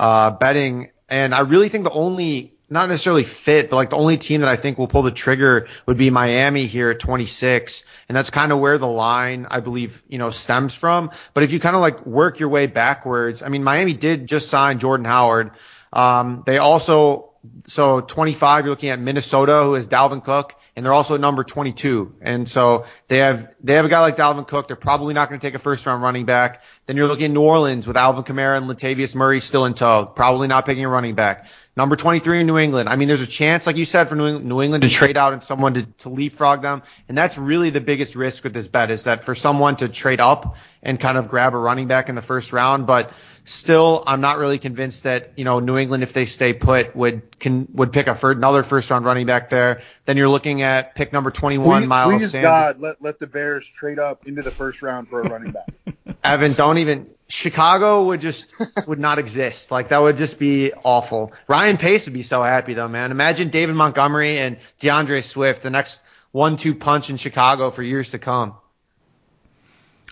[0.00, 4.18] uh, betting, and I really think the only not necessarily fit, but like the only
[4.18, 7.84] team that I think will pull the trigger would be Miami here at 26.
[8.08, 11.10] And that's kind of where the line, I believe, you know, stems from.
[11.32, 14.48] But if you kind of like work your way backwards, I mean, Miami did just
[14.48, 15.52] sign Jordan Howard.
[15.92, 17.30] Um, they also,
[17.66, 22.16] so 25, you're looking at Minnesota, who is Dalvin Cook, and they're also number 22.
[22.20, 24.66] And so they have, they have a guy like Dalvin Cook.
[24.66, 26.62] They're probably not going to take a first round running back.
[26.86, 30.04] Then you're looking at New Orleans with Alvin Kamara and Latavius Murray still in tow.
[30.06, 31.46] Probably not picking a running back.
[31.76, 32.88] Number 23 in New England.
[32.88, 35.44] I mean, there's a chance, like you said, for New England to trade out and
[35.44, 36.82] someone to, to leapfrog them.
[37.06, 40.18] And that's really the biggest risk with this bet is that for someone to trade
[40.18, 42.86] up and kind of grab a running back in the first round.
[42.86, 43.12] But
[43.44, 47.38] still, I'm not really convinced that, you know, New England, if they stay put, would
[47.38, 49.82] can would pick a first, another first round running back there.
[50.06, 52.48] Then you're looking at pick number 21, please, Miles please Sanders.
[52.48, 55.68] God, let, let the Bears trade up into the first round for a running back.
[56.24, 58.54] Evan, don't even Chicago would just
[58.86, 59.70] would not exist.
[59.70, 61.32] Like that would just be awful.
[61.48, 63.10] Ryan Pace would be so happy though, man.
[63.10, 66.00] Imagine David Montgomery and D'Andre Swift, the next
[66.32, 68.54] one-two punch in Chicago for years to come.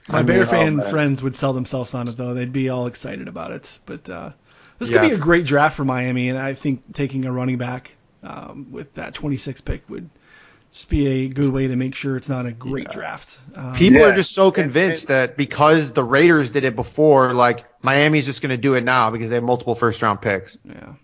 [0.08, 2.34] My I mean, Bear fan oh, friends would sell themselves on it though.
[2.34, 3.78] They'd be all excited about it.
[3.86, 4.30] But uh,
[4.78, 5.08] this could yeah.
[5.08, 8.92] be a great draft for Miami, and I think taking a running back um, with
[8.94, 10.10] that 26 pick would
[10.74, 12.94] just be a good way to make sure it's not a great yeah.
[12.94, 13.38] draft.
[13.54, 14.08] Um, People yeah.
[14.08, 18.26] are just so convinced and, and, that because the Raiders did it before, like Miami's
[18.26, 20.58] just going to do it now because they have multiple first round picks.
[20.64, 20.94] Yeah.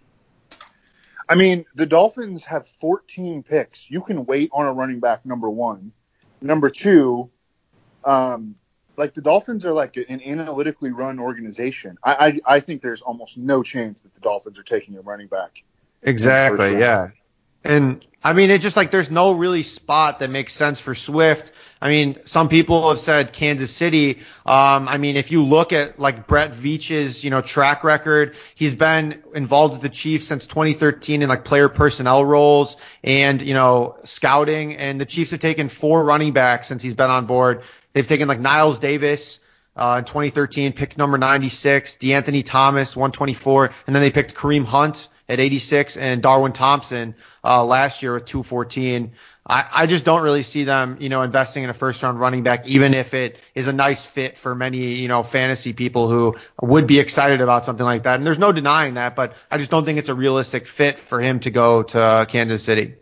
[1.29, 3.89] I mean, the Dolphins have 14 picks.
[3.89, 5.93] You can wait on a running back number one.
[6.41, 7.31] Number two,
[8.05, 8.57] um,
[8.97, 11.97] like the Dolphins are like an analytically run organization.
[12.03, 15.29] I, I I think there's almost no chance that the Dolphins are taking a running
[15.29, 15.63] back.
[16.03, 16.77] Exactly.
[16.77, 17.11] Yeah.
[17.65, 21.53] And I mean, it's just like there's no really spot that makes sense for Swift.
[21.81, 24.21] I mean, some people have said Kansas City.
[24.45, 28.75] Um, I mean, if you look at like Brett Veach's, you know, track record, he's
[28.75, 33.97] been involved with the Chiefs since 2013 in like player personnel roles and, you know,
[34.05, 34.77] scouting.
[34.77, 37.63] And the Chiefs have taken four running backs since he's been on board.
[37.95, 39.41] They've taken like Niles Davis,
[39.77, 45.09] uh, in 2013, picked number 96, De'Anthony Thomas, 124, and then they picked Kareem Hunt
[45.31, 47.15] at 86 and Darwin Thompson
[47.45, 49.13] uh, last year with 214.
[49.47, 52.43] I, I just don't really see them, you know, investing in a first round running
[52.43, 56.37] back, even if it is a nice fit for many, you know, fantasy people who
[56.61, 58.17] would be excited about something like that.
[58.17, 61.21] And there's no denying that, but I just don't think it's a realistic fit for
[61.21, 62.95] him to go to Kansas City.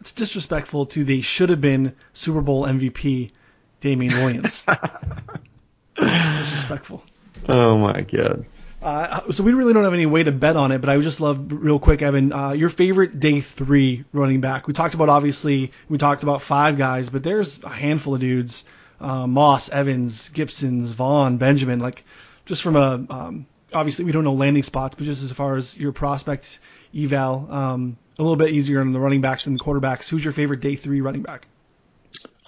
[0.00, 3.32] It's disrespectful to the should have been Super Bowl MVP,
[3.80, 4.64] Damien Williams.
[5.94, 7.04] disrespectful.
[7.48, 8.46] Oh my god.
[8.82, 11.04] Uh, so we really don't have any way to bet on it, but I would
[11.04, 14.66] just love real quick, Evan, uh, your favorite day three running back.
[14.66, 18.64] We talked about obviously we talked about five guys, but there's a handful of dudes:
[19.00, 21.78] uh, Moss, Evans, Gibsons, Vaughn, Benjamin.
[21.78, 22.04] Like
[22.44, 25.76] just from a um, obviously we don't know landing spots, but just as far as
[25.76, 26.58] your prospects
[26.92, 30.08] eval, um, a little bit easier on the running backs than the quarterbacks.
[30.08, 31.46] Who's your favorite day three running back?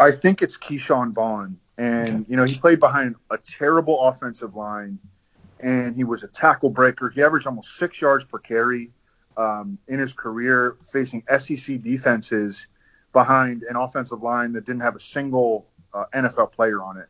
[0.01, 2.25] I think it's Ke'Shawn Vaughn, and okay.
[2.29, 4.99] you know he played behind a terrible offensive line
[5.65, 7.09] and he was a tackle breaker.
[7.09, 8.91] He averaged almost six yards per carry
[9.35, 12.67] um, in his career, facing SEC defenses
[13.15, 17.09] behind an offensive line that didn't have a single uh, NFL player on it.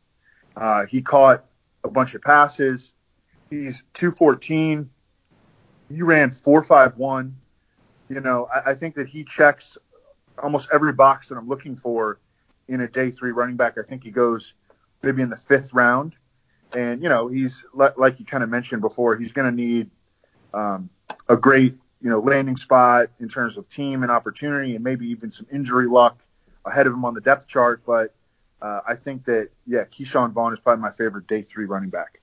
[0.56, 1.44] Uh, he caught
[1.82, 2.92] a bunch of passes.
[3.50, 4.88] He's 214.
[5.92, 7.36] He ran 451.
[8.08, 9.78] You know, I, I think that he checks
[10.40, 12.20] almost every box that I'm looking for
[12.68, 13.78] in a day three running back.
[13.78, 14.54] I think he goes
[15.02, 16.16] maybe in the fifth round
[16.74, 19.90] and you know he's like you kind of mentioned before, he's going to need
[20.52, 20.90] um,
[21.28, 25.30] a great you know landing spot in terms of team and opportunity, and maybe even
[25.30, 26.18] some injury luck
[26.64, 27.82] ahead of him on the depth chart.
[27.86, 28.14] But
[28.60, 32.20] uh, I think that yeah, Ke'Shawn Vaughn is probably my favorite day three running back.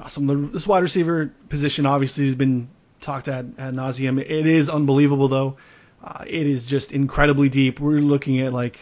[0.00, 0.52] Awesome.
[0.52, 2.68] This wide receiver position obviously has been
[3.00, 4.20] talked at ad nauseum.
[4.20, 5.56] It is unbelievable though.
[6.02, 7.78] Uh, it is just incredibly deep.
[7.78, 8.78] We're looking at like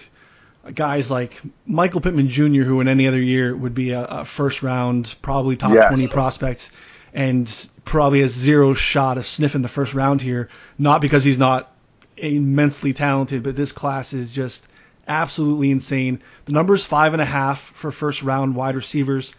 [0.74, 4.62] guys like Michael Pittman Jr., who in any other year would be a, a first
[4.62, 5.88] round, probably top yes.
[5.88, 6.70] 20 prospect,
[7.14, 10.48] and probably has zero shot of sniffing the first round here,
[10.78, 11.72] not because he's not
[12.16, 14.66] immensely talented, but this class is just
[15.08, 16.20] absolutely insane.
[16.44, 19.34] The number is five and a half for first round wide receivers.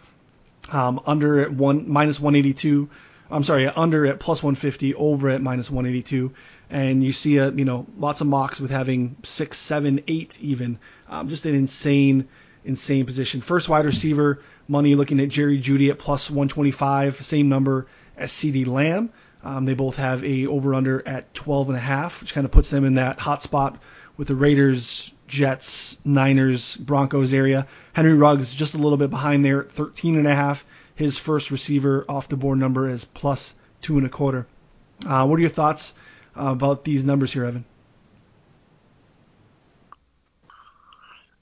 [0.70, 2.88] Um, under at one minus 182.
[3.32, 6.32] I'm sorry, under at plus 150, over at minus 182.
[6.70, 10.78] And you see a you know lots of mocks with having six, seven, eight even.
[11.08, 12.28] Um, just an insane,
[12.64, 13.40] insane position.
[13.40, 18.66] First wide receiver money looking at Jerry Jeudy at plus 125, same number as CeeDee
[18.66, 19.10] Lamb.
[19.44, 22.50] Um, they both have a over under at 12 and a half, which kind of
[22.50, 23.82] puts them in that hot spot
[24.16, 27.66] with the Raiders, Jets, Niners, Broncos area.
[27.92, 30.64] Henry Ruggs just a little bit behind there at 13 and a half.
[30.94, 34.46] His first receiver off the board number is plus two and a quarter.
[35.06, 35.94] Uh, what are your thoughts
[36.36, 37.64] uh, about these numbers here, Evan?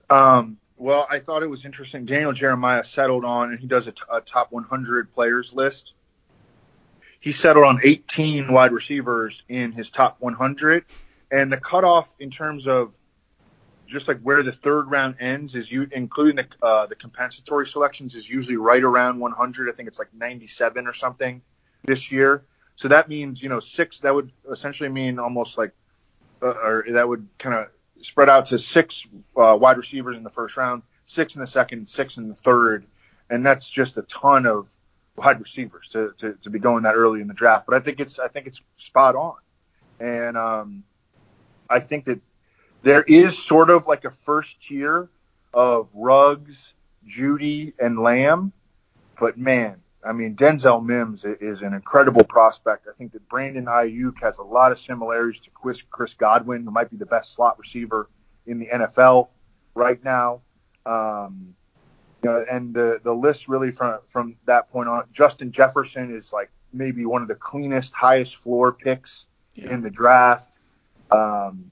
[0.08, 2.04] Um, well, I thought it was interesting.
[2.04, 5.92] Daniel Jeremiah settled on, and he does a, t- a top 100 players list.
[7.20, 10.84] He settled on 18 wide receivers in his top 100,
[11.30, 12.92] and the cutoff in terms of
[13.90, 18.14] just like where the third round ends is you including the uh, the compensatory selections
[18.14, 19.68] is usually right around 100.
[19.68, 21.42] I think it's like 97 or something
[21.84, 22.44] this year.
[22.76, 24.00] So that means you know six.
[24.00, 25.72] That would essentially mean almost like,
[26.42, 27.68] uh, or that would kind of
[28.02, 31.88] spread out to six uh, wide receivers in the first round, six in the second,
[31.88, 32.86] six in the third,
[33.28, 34.68] and that's just a ton of
[35.16, 37.66] wide receivers to, to, to be going that early in the draft.
[37.66, 39.34] But I think it's I think it's spot on,
[39.98, 40.84] and um,
[41.68, 42.20] I think that
[42.82, 45.08] there is sort of like a first tier
[45.52, 46.74] of Ruggs,
[47.06, 48.52] Jeudy, and Lamb,
[49.18, 52.86] but man, I mean Denzel Mims is an incredible prospect.
[52.88, 56.70] I think that Brandon Aiyuk has a lot of similarities to Chris, Chris Godwin, who
[56.70, 58.08] might be the best slot receiver
[58.46, 59.28] in the NFL
[59.74, 60.40] right now.
[60.86, 61.54] Um,
[62.22, 66.32] you know, and the the list really from from that point on, Justin Jefferson is
[66.32, 69.72] like maybe one of the cleanest, highest floor picks yeah.
[69.72, 70.58] in the draft.
[71.10, 71.70] Um,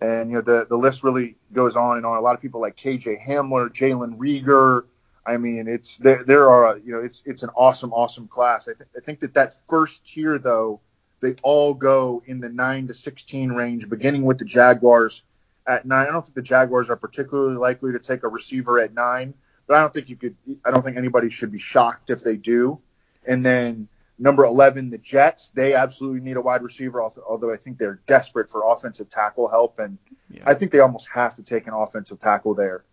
[0.00, 2.16] and you know the the list really goes on and on.
[2.16, 4.84] A lot of people like KJ Hamler, Jalen Reagor.
[5.26, 6.24] I mean, it's there.
[6.24, 8.68] There are you know it's it's an awesome awesome class.
[8.68, 10.80] I, th- I think that that first tier though,
[11.20, 15.22] they all go in the nine to sixteen range, beginning with the Jaguars
[15.66, 16.06] at nine.
[16.06, 19.34] I don't think the Jaguars are particularly likely to take a receiver at nine,
[19.66, 20.36] but I don't think you could.
[20.64, 22.80] I don't think anybody should be shocked if they do.
[23.26, 23.88] And then
[24.22, 25.48] Number 11, the Jets.
[25.48, 29.78] They absolutely need a wide receiver, although I think they're desperate for offensive tackle help.
[29.78, 29.96] And
[30.30, 30.42] yeah.
[30.44, 32.84] I think they almost have to take an offensive tackle there,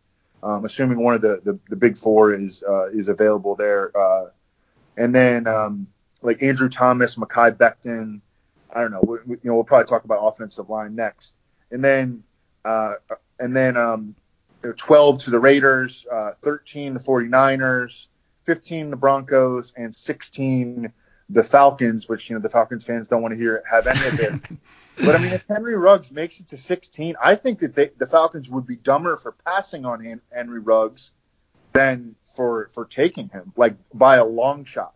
[0.41, 3.91] um, assuming one of the, the, the, big four is uh, is available there.
[3.95, 4.29] Uh,
[4.95, 5.87] and then um,
[6.21, 8.21] like Andrew Thomas, Mekhi Becton.
[8.73, 9.01] I don't know.
[9.05, 11.35] We, we, you know, we'll probably talk about offensive line next.
[11.71, 12.23] And then
[12.63, 12.93] uh,
[13.37, 14.15] and then um,
[14.77, 18.07] 12 to the Raiders, uh, 13 the 49ers,
[18.45, 20.93] 15 the Broncos, and 16
[21.29, 24.19] the Falcons, which you know the Falcons fans don't want to hear have any of
[24.19, 24.41] it.
[24.97, 28.05] but I mean, if Henry Ruggs makes it to 16, I think that they, the
[28.05, 31.11] Falcons would be dumber for passing on Henry Ruggs
[31.73, 34.93] than for for taking him, like by a long shot.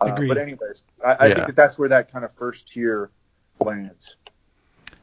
[0.00, 1.34] Uh, but anyways, I, I yeah.
[1.34, 3.10] think that that's where that kind of first tier
[3.58, 4.16] lands.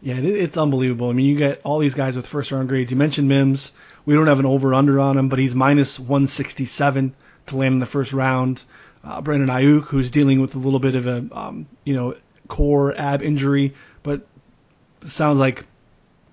[0.01, 1.09] Yeah, it's unbelievable.
[1.09, 2.91] I mean, you get all these guys with first round grades.
[2.91, 3.73] You mentioned Mims.
[4.05, 7.15] We don't have an over under on him, but he's minus 167
[7.47, 8.63] to land in the first round
[9.05, 12.15] uh, Brandon Aiyuk, who's dealing with a little bit of a um, you know
[12.47, 14.25] core ab injury, but
[15.05, 15.65] sounds like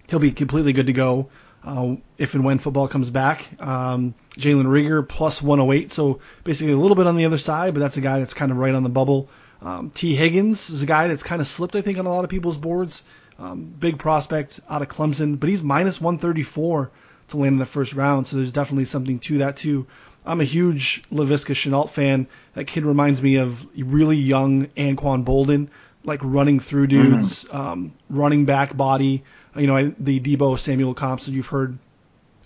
[0.09, 1.29] he'll be completely good to go
[1.65, 3.49] uh, if and when football comes back.
[3.61, 7.81] Um, Jalen Reagor plus 108, so basically a little bit on the other side, but
[7.81, 9.29] that's a guy that's kind of right on the bubble.
[9.61, 12.25] Um, Tee Higgins is a guy that's kind of slipped, I think, on a lot
[12.25, 13.05] of people's boards.
[13.39, 16.91] Um, big prospect out of Clemson, but he's minus 134
[17.29, 19.87] to land in the first round, so there's definitely something to that too.
[20.25, 22.27] I'm a huge Laviska Shenault fan.
[22.55, 25.69] That kid reminds me of really young Anquan Boldin,
[26.05, 27.57] like running through dudes, mm-hmm.
[27.57, 29.25] um, running back body.
[29.57, 31.77] You know, the Deebo Samuel comps that you've heard,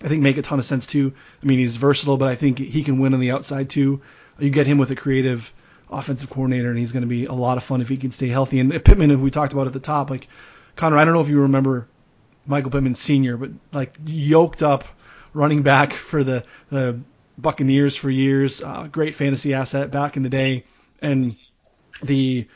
[0.03, 1.13] I think make a ton of sense too.
[1.41, 4.01] I mean, he's versatile, but I think he can win on the outside too.
[4.39, 5.53] You get him with a creative
[5.89, 8.27] offensive coordinator, and he's going to be a lot of fun if he can stay
[8.27, 8.59] healthy.
[8.59, 10.27] And Pittman, who we talked about at the top, like
[10.75, 11.87] Connor, I don't know if you remember
[12.45, 14.83] Michael Pittman Sr., but like yoked up
[15.33, 16.99] running back for the the
[17.37, 18.61] Buccaneers for years.
[18.61, 20.65] Uh, great fantasy asset back in the day,
[21.01, 21.35] and
[22.01, 22.47] the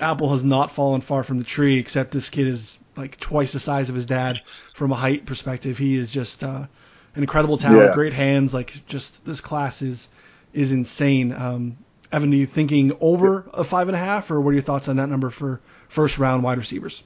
[0.00, 1.78] apple has not fallen far from the tree.
[1.78, 4.42] Except this kid is like twice the size of his dad
[4.74, 5.78] from a height perspective.
[5.78, 6.66] He is just uh,
[7.14, 7.94] an incredible talent, yeah.
[7.94, 8.54] great hands.
[8.54, 10.08] Like just this class is
[10.52, 11.32] is insane.
[11.32, 11.76] Um,
[12.10, 14.88] Evan, are you thinking over a five and a half, or what are your thoughts
[14.88, 17.02] on that number for first round wide receivers?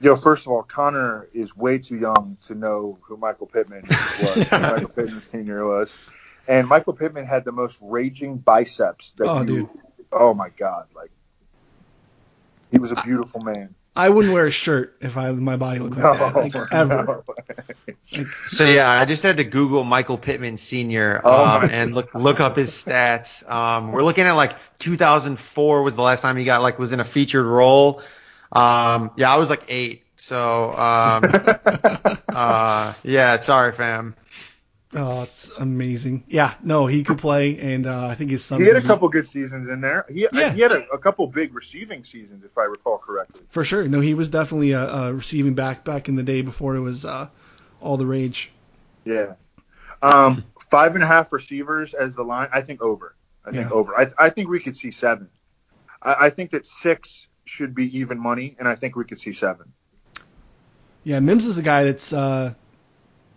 [0.00, 3.84] You know, first of all, Connor is way too young to know who Michael Pittman
[3.88, 4.52] was.
[4.52, 5.64] Michael Pittman Sr.
[5.64, 5.96] was,
[6.48, 9.46] and Michael Pittman had the most raging biceps that oh, you.
[9.46, 9.68] Dude.
[10.12, 10.86] Oh my God!
[10.94, 11.10] Like
[12.70, 13.74] he was a beautiful man.
[13.96, 16.34] I wouldn't wear a shirt if I my body looked like that.
[16.34, 17.24] Like, ever.
[18.12, 21.20] Like, So yeah, I just had to Google Michael Pittman Sr.
[21.24, 23.48] Oh Um, my and look look up his stats.
[23.48, 27.00] Um, we're looking at like 2004 was the last time he got like was in
[27.00, 28.02] a featured role.
[28.52, 30.02] Um, yeah, I was like eight.
[30.16, 31.24] So um,
[32.28, 34.14] uh, yeah, sorry, fam.
[34.94, 36.24] oh, it's amazing.
[36.28, 38.60] Yeah, no, he could play, and uh, I think his son.
[38.60, 40.04] He had a couple good seasons in there.
[40.08, 40.52] He, Yeah.
[40.52, 43.42] he had a, a couple big receiving seasons, if I recall correctly.
[43.48, 43.86] For sure.
[43.88, 47.04] No, he was definitely a, a receiving back back in the day before it was
[47.04, 47.28] uh,
[47.80, 48.52] all the rage.
[49.04, 49.34] Yeah.
[50.00, 52.48] Um, five and a half receivers as the line.
[52.52, 53.14] I think over.
[53.44, 53.74] I think Yeah.
[53.74, 53.94] over.
[53.98, 55.28] I, I think we could see seven.
[56.02, 59.32] I, I think that six should be even money, and I think we could see
[59.32, 59.72] seven.
[61.02, 62.54] Yeah, Mims is a guy that's uh,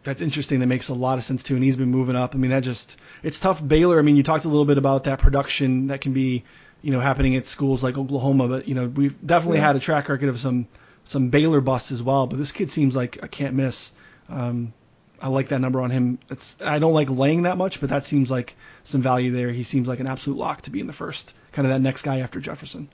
[0.03, 0.61] that's interesting.
[0.61, 2.33] That makes a lot of sense too, and he's been moving up.
[2.33, 3.65] I mean, that just it's tough.
[3.65, 3.99] Baylor.
[3.99, 6.45] I mean, you talked a little bit about that production that can be,
[6.81, 9.67] you know, happening at schools like Oklahoma, but you know, we've definitely Yeah.
[9.67, 10.67] had a track record of some
[11.03, 12.27] some Baylor busts as well.
[12.27, 13.91] But this kid seems like a can't miss.
[14.29, 14.73] Um,
[15.19, 16.19] I like that number on him.
[16.29, 18.55] It's I don't like laying that much, but that seems like
[18.85, 19.51] some value there.
[19.51, 22.03] He seems like an absolute lock to be in the first, kind of that next
[22.03, 22.87] guy after Jefferson.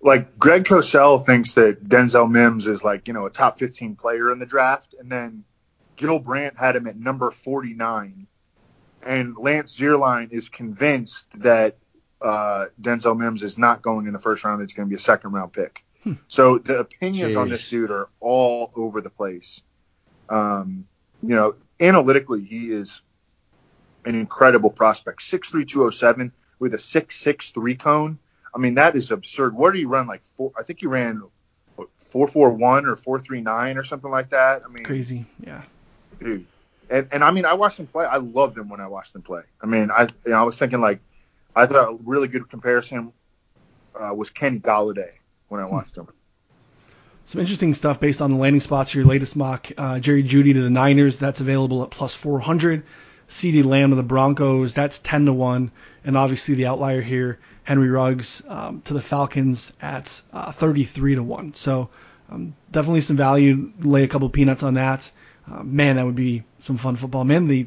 [0.00, 4.30] Like Greg Cosell thinks that Denzel Mims is like you know a top 15 player
[4.30, 5.44] in the draft, and then
[5.96, 8.26] Gil Brandt had him at number 49,
[9.02, 11.76] and Lance Zierlein is convinced that
[12.22, 14.62] uh, Denzel Mims is not going in the first round.
[14.62, 15.84] It's going to be a second round pick.
[16.28, 19.62] So the opinions on this dude are all over the place.
[20.28, 20.86] Um,
[21.22, 23.02] you know, analytically, he is
[24.04, 25.20] an incredible prospect.
[25.20, 28.18] 6'3", 207 with a 6'6", three cone.
[28.54, 29.54] I mean, that is absurd.
[29.54, 30.06] What did he run?
[30.06, 30.52] Like four?
[30.58, 31.22] I think he ran
[31.76, 34.62] what, 441 or 439 or something like that.
[34.64, 35.62] I mean, Crazy, yeah.
[36.18, 36.46] dude.
[36.90, 38.06] And and I mean, I watched him play.
[38.06, 39.42] I loved him when I watched him play.
[39.60, 41.00] I mean, I you know, I was thinking like,
[41.54, 43.12] I thought a really good comparison
[43.98, 45.12] uh, was Kenny Golladay
[45.48, 46.08] when I watched him.
[47.26, 48.94] Some interesting stuff based on the landing spots.
[48.94, 52.84] Your latest mock, uh, Jerry Jeudy to the Niners, that's available at plus 400.
[53.28, 55.70] CeeDee Lamb to the Broncos, that's 10 to 1.
[56.04, 61.22] And obviously the outlier here, Henry Ruggs um, to the Falcons at uh, 33 to
[61.22, 61.54] 1.
[61.54, 61.90] So
[62.30, 63.72] um, definitely some value.
[63.80, 65.10] Lay a couple peanuts on that.
[65.50, 67.24] Uh, man, that would be some fun football.
[67.24, 67.66] Man, the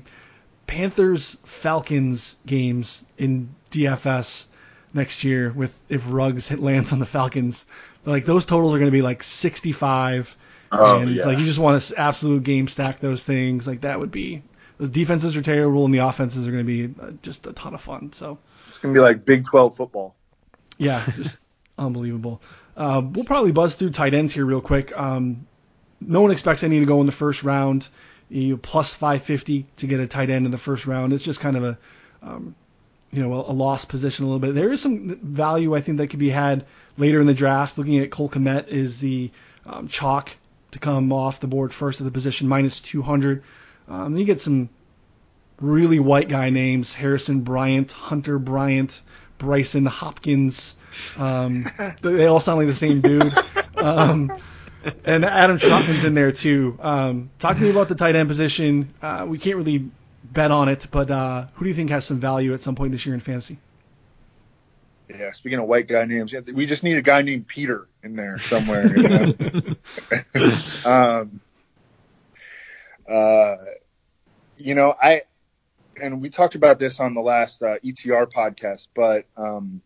[0.67, 4.45] Panthers Falcons games in DFS
[4.93, 7.65] next year with if Ruggs hit lands on the Falcons,
[8.05, 10.35] like those totals are going to be like 65,
[10.73, 11.29] Oh, and it's yeah.
[11.29, 13.67] like you just want to absolute game stack those things.
[13.67, 14.41] Like that would be
[14.81, 17.75] those defenses are terrible and the offenses are going to be uh, just a ton
[17.75, 18.11] of fun.
[18.13, 20.15] So It's gonna be like Big 12 football.
[20.79, 21.37] yeah, just
[21.77, 22.41] unbelievable.
[22.75, 24.97] Uh, we'll probably buzz through tight ends here real quick.
[24.97, 25.45] Um,
[25.99, 27.87] no one expects any to go in the first round.
[28.29, 31.13] You plus 550 to get a tight end in the first round.
[31.13, 31.77] It's just kind of a,
[32.23, 32.55] um,
[33.11, 34.55] you know, a, a lost position a little bit.
[34.55, 36.65] There is some value I think that could be had
[36.97, 37.77] later in the draft.
[37.77, 39.29] Looking at Cole Kmet is the
[39.67, 40.31] um, chalk
[40.71, 43.43] to come off the board first at the position minus 200.
[43.87, 44.69] Um, you get some
[45.59, 49.01] really white guy names: Harrison Bryant, Hunter Bryant,
[49.39, 50.75] Brycen Hopkins.
[51.17, 51.69] Um,
[52.01, 53.33] they all sound like the same dude.
[53.75, 54.31] Um,
[55.05, 56.77] and Adam Trautman's in there too.
[56.81, 58.93] Um, talk to me about the tight end position.
[59.01, 59.89] Uh, we can't really
[60.23, 62.91] bet on it, but uh, who do you think has some value at some point
[62.91, 63.57] this year in fantasy?
[65.09, 68.39] Yeah, speaking of white guy names, we just need a guy named Peter in there
[68.39, 68.87] somewhere.
[68.87, 69.33] You know?
[70.85, 71.41] um,
[73.11, 73.57] uh,
[74.57, 75.23] you know, I
[76.01, 79.81] and we talked about this on the last uh, ETR podcast, but um,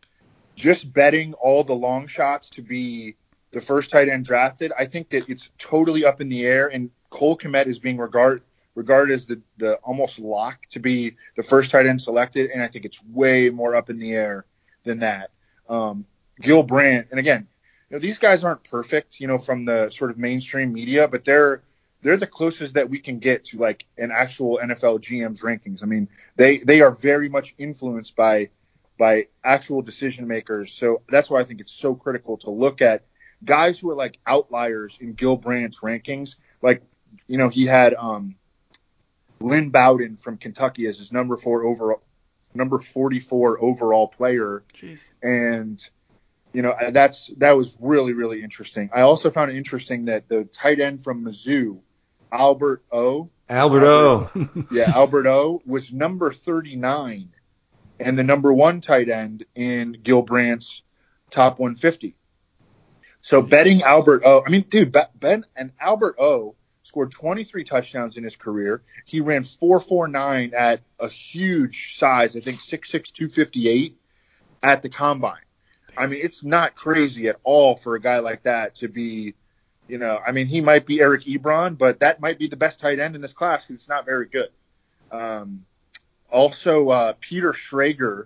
[0.56, 3.16] just betting all the long shots to be
[3.52, 6.68] the first tight end drafted, I think that it's totally up in the air.
[6.68, 8.44] And Cole Kmet is being regarded
[8.76, 12.68] regarded as the, the almost lock to be the first tight end selected, and I
[12.68, 14.46] think it's way more up in the air
[14.84, 15.32] than that.
[15.70, 16.06] Um,
[16.42, 17.48] Gil Brandt, and again,
[17.90, 21.24] you know, these guys aren't perfect, you know, from the sort of mainstream media, but
[21.24, 21.64] they're
[22.06, 25.82] they're the closest that we can get to like an actual NFL GM's rankings.
[25.82, 28.50] I mean, they they are very much influenced by
[28.96, 30.72] by actual decision makers.
[30.72, 33.06] So that's why I think it's so critical to look at
[33.44, 36.36] guys who are like outliers in Gil Brandt's rankings.
[36.62, 36.84] Like,
[37.28, 38.36] you know, he had um,
[39.40, 42.04] Lynn Bowden from Kentucky as his number four overall,
[42.54, 45.02] number 44 overall player Jeez.
[45.24, 45.84] and
[46.54, 48.90] you know that's that was really really interesting.
[48.94, 51.80] I also found it interesting that the tight end from Mizzou,
[52.36, 54.30] Albert O, Alberto.
[54.72, 57.30] yeah Albert O was number 39,
[58.00, 60.82] and the number one tight end in Gil Brandt's
[61.30, 62.16] top 150.
[63.22, 68.24] So betting Albert O, I mean, dude, Ben and Albert O scored 23 touchdowns in
[68.24, 68.84] his career.
[69.06, 73.98] He ran 4.49 at a huge size, I think 6'6", 258
[74.62, 75.42] at the combine.
[75.98, 79.34] I mean, it's not crazy at all for a guy like that to be,
[79.88, 82.80] you know, I mean, he might be Eric Ebron, but that might be the best
[82.80, 84.50] tight end in this class because it's not very good.
[85.12, 85.66] Um,
[86.32, 88.26] also, uh, Peter Schrager,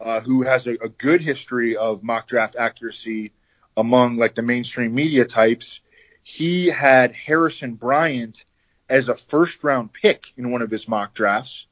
[0.00, 3.32] uh, who has a, a, good history of mock draft accuracy
[3.76, 5.80] among like the mainstream media types,
[6.22, 8.44] he had Harrison Bryant
[8.88, 11.66] as a first round pick in one of his mock drafts.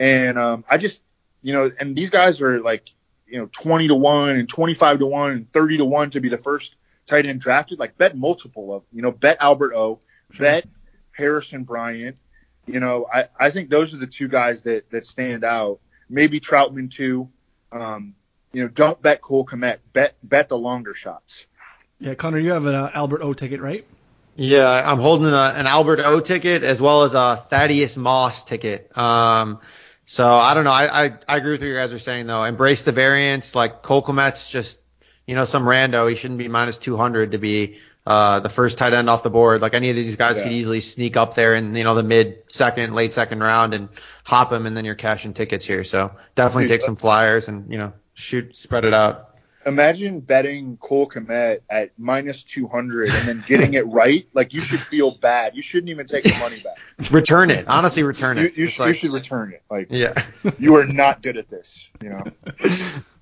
[0.00, 1.04] And um, I just,
[1.42, 2.90] you know, and these guys are like,
[3.26, 6.28] you know, 20 to 1 and 25 to 1 and 30 to 1 to be
[6.30, 6.76] the first
[7.08, 7.78] tight end drafted.
[7.78, 10.00] Like, bet multiple of, you know, bet Albert O,
[10.32, 10.44] sure.
[10.44, 10.68] bet
[11.12, 12.16] Harrison Bryant.
[12.66, 15.80] You know, I, I think those are the two guys that, that stand out.
[16.08, 17.28] Maybe Trautman too.
[17.72, 18.14] Um,
[18.52, 19.78] you know, don't bet Cole Kmet.
[19.92, 21.46] Bet bet the longer shots.
[21.98, 23.84] Yeah, Connor, you have an uh, Albert O ticket, right?
[24.36, 28.96] Yeah, I'm holding a, an Albert O ticket as well as a Thaddeus Moss ticket.
[28.96, 29.60] Um,
[30.06, 30.70] so I don't know.
[30.70, 32.44] I, I, I agree with what you guys are saying though.
[32.44, 33.54] Embrace the variance.
[33.54, 34.78] Like Cole Kmet's just,
[35.28, 36.08] you know, some rando.
[36.08, 39.60] He shouldn't be minus 200 to be uh, the first tight end off the board.
[39.60, 40.44] Like any of these guys yeah.
[40.44, 43.90] could easily sneak up there in, you know, the mid second, late second round and
[44.24, 45.84] hop him, and then you're cashing tickets here.
[45.84, 49.36] So definitely Dude, take some flyers and you know shoot, spread it out.
[49.66, 54.26] Imagine betting Cole Kmet at minus 200 and then getting it right.
[54.32, 55.54] Like you should feel bad.
[55.54, 56.78] You shouldn't even take the money back.
[57.12, 57.68] return it.
[57.68, 58.56] Honestly, return it.
[58.56, 59.62] You, you, sh- like, you should return it.
[59.70, 60.14] Like yeah,
[60.58, 61.86] you are not good at this.
[62.00, 62.22] You know.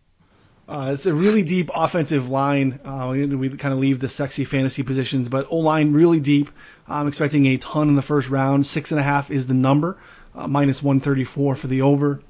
[0.68, 2.80] Uh, it's a really deep offensive line.
[2.84, 6.50] Uh, we kind of leave the sexy fantasy positions, but O line really deep.
[6.88, 8.66] I'm expecting a ton in the first round.
[8.66, 9.96] Six and a half is the number,
[10.34, 12.20] uh, minus 134 for the over.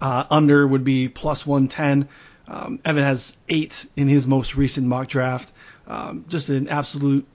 [0.00, 2.08] Uh, under would be plus 110.
[2.48, 5.52] Um, Evan has eight in his most recent mock draft.
[5.86, 7.26] Um, just an absolute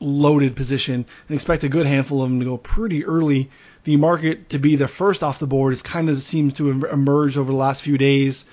[0.00, 3.50] loaded position, and expect a good handful of them to go pretty early.
[3.84, 7.38] The market to be the first off the board is kind of seems to emerge
[7.38, 8.44] over the last few days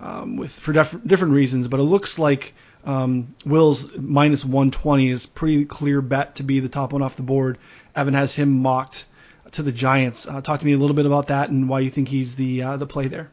[0.00, 5.26] um, with for def- different reasons, but it looks like um, Will's minus 120 is
[5.26, 7.58] pretty clear bet to be the top one off the board.
[7.94, 9.06] Evan has him mocked
[9.52, 10.28] to the Giants.
[10.28, 12.62] Uh, talk to me a little bit about that and why you think he's the
[12.62, 13.30] uh, the play there.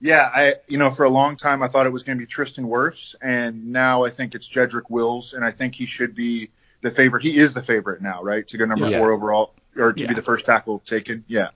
[0.00, 2.26] Yeah, I you know for a long time I thought it was going to be
[2.26, 6.50] Tristan Wirfs, and now I think it's Jedrick Wills, and I think he should be
[6.82, 7.22] the favorite.
[7.22, 8.98] He is the favorite now, right, to go number yeah.
[8.98, 10.08] four overall or to yeah.
[10.08, 11.24] be the first tackle taken.
[11.26, 11.50] Yeah.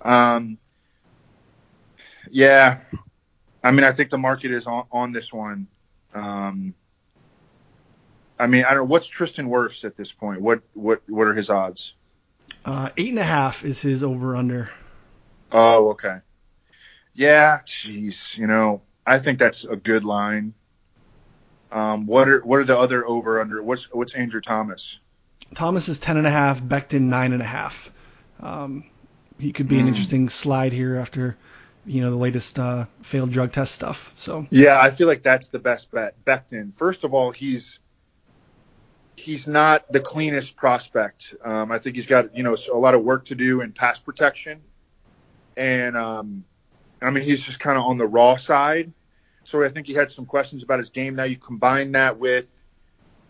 [0.00, 0.58] Um,
[2.30, 2.80] yeah,
[3.62, 5.68] I mean, I think the market is on, on this one.
[6.14, 6.74] Um,
[8.38, 10.40] I mean, I don't know what's Tristan Wirfs at this point.
[10.40, 11.94] What what what are his odds?
[12.64, 14.70] Uh, eight and a half is his over under.
[15.52, 16.18] Oh, okay.
[17.14, 18.36] Yeah, jeez.
[18.36, 20.54] You know, I think that's a good line.
[21.70, 23.62] Um, what are what are the other over under?
[23.62, 24.98] What's what's Andrew Thomas?
[25.54, 26.60] Thomas is ten and a half.
[26.62, 27.90] Becton nine and a half.
[28.40, 28.84] Um,
[29.38, 29.80] he could be mm.
[29.80, 29.88] an hmm.
[29.88, 31.36] interesting slide here after
[31.84, 34.12] you know the latest uh, failed drug test stuff.
[34.16, 36.14] So yeah, I feel like that's the best bet.
[36.24, 36.74] Becton.
[36.74, 37.78] First of all, he's
[39.16, 41.34] he's not the cleanest prospect.
[41.44, 44.00] Um, I think he's got you know a lot of work to do in pass
[44.00, 44.60] protection,
[45.56, 46.44] and um,
[47.00, 48.92] I mean he's just kind of on the raw side.
[49.44, 51.16] So I think he had some questions about his game.
[51.16, 52.62] Now you combine that with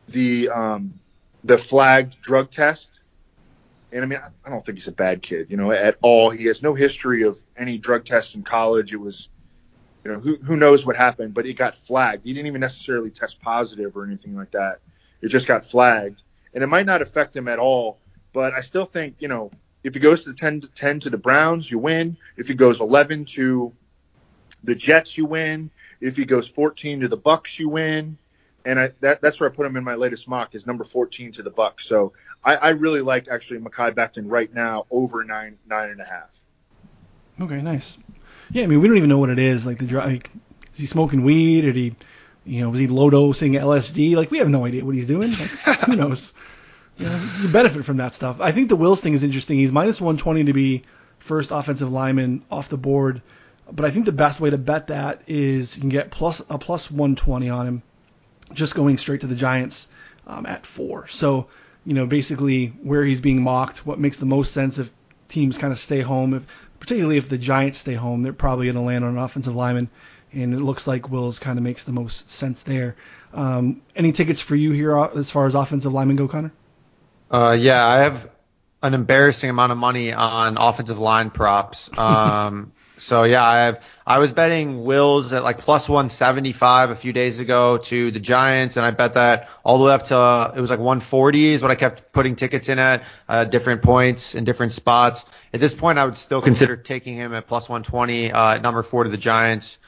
[0.08, 0.98] the um,
[1.44, 2.92] the flagged drug test
[3.92, 6.30] and I mean, I don't think he's a bad kid, you know, at all.
[6.30, 8.92] He has no history of any drug tests in college.
[8.92, 9.28] It was,
[10.04, 12.24] you know, who, who knows what happened, but it got flagged.
[12.24, 14.80] He didn't even necessarily test positive or anything like that.
[15.20, 16.22] It just got flagged.
[16.54, 17.98] And it might not affect him at all,
[18.32, 19.50] but I still think, you know,
[19.84, 22.16] if he goes to the 10 to 10 to the Browns, you win.
[22.36, 23.72] If he goes 11 to
[24.64, 25.70] the Jets, you win.
[26.00, 28.16] If he goes 14 to the Bucks, you win
[28.64, 31.32] and I, that, that's where I put him in my latest mock is number 14
[31.32, 31.86] to the Bucks.
[31.86, 32.12] So
[32.44, 36.38] I, I really like actually Mekhi Becton right now over nine nine and a half.
[37.40, 37.98] Okay, nice.
[38.50, 39.66] Yeah, I mean we don't even know what it is.
[39.66, 40.30] Like the like,
[40.74, 41.64] is he smoking weed?
[41.64, 41.94] Or he,
[42.44, 44.16] you know, was he low dosing LSD?
[44.16, 45.30] Like we have no idea what he's doing.
[45.30, 45.40] Like,
[45.86, 46.32] who knows?
[46.98, 48.40] You, know, you benefit from that stuff.
[48.40, 49.58] I think the Wills thing is interesting.
[49.58, 50.82] He's minus 120 to be
[51.18, 53.22] first offensive lineman off the board,
[53.70, 56.58] but I think the best way to bet that is you can get plus a
[56.58, 57.82] plus 120 on him
[58.54, 59.88] just going straight to the Giants
[60.26, 61.06] um, at four.
[61.08, 61.48] So,
[61.84, 64.90] you know, basically where he's being mocked, what makes the most sense if
[65.28, 66.46] teams kind of stay home, if
[66.78, 69.88] particularly if the Giants stay home, they're probably going to land on an offensive lineman,
[70.32, 72.96] and it looks like Wills kind of makes the most sense there.
[73.34, 76.52] Um, any tickets for you here uh, as far as offensive linemen go, Connor?
[77.30, 78.28] Uh, yeah, I have
[78.82, 81.88] an embarrassing amount of money on offensive line props.
[81.98, 87.12] Um, so yeah, I have I was betting Wills at like plus 175 a few
[87.12, 90.52] days ago to the Giants, and I bet that all the way up to uh,
[90.56, 94.34] it was like 140 is what I kept putting tickets in at uh, different points
[94.34, 95.24] in different spots.
[95.52, 98.82] At this point, I would still consider taking him at plus 120 uh, at number
[98.82, 99.78] four to the Giants.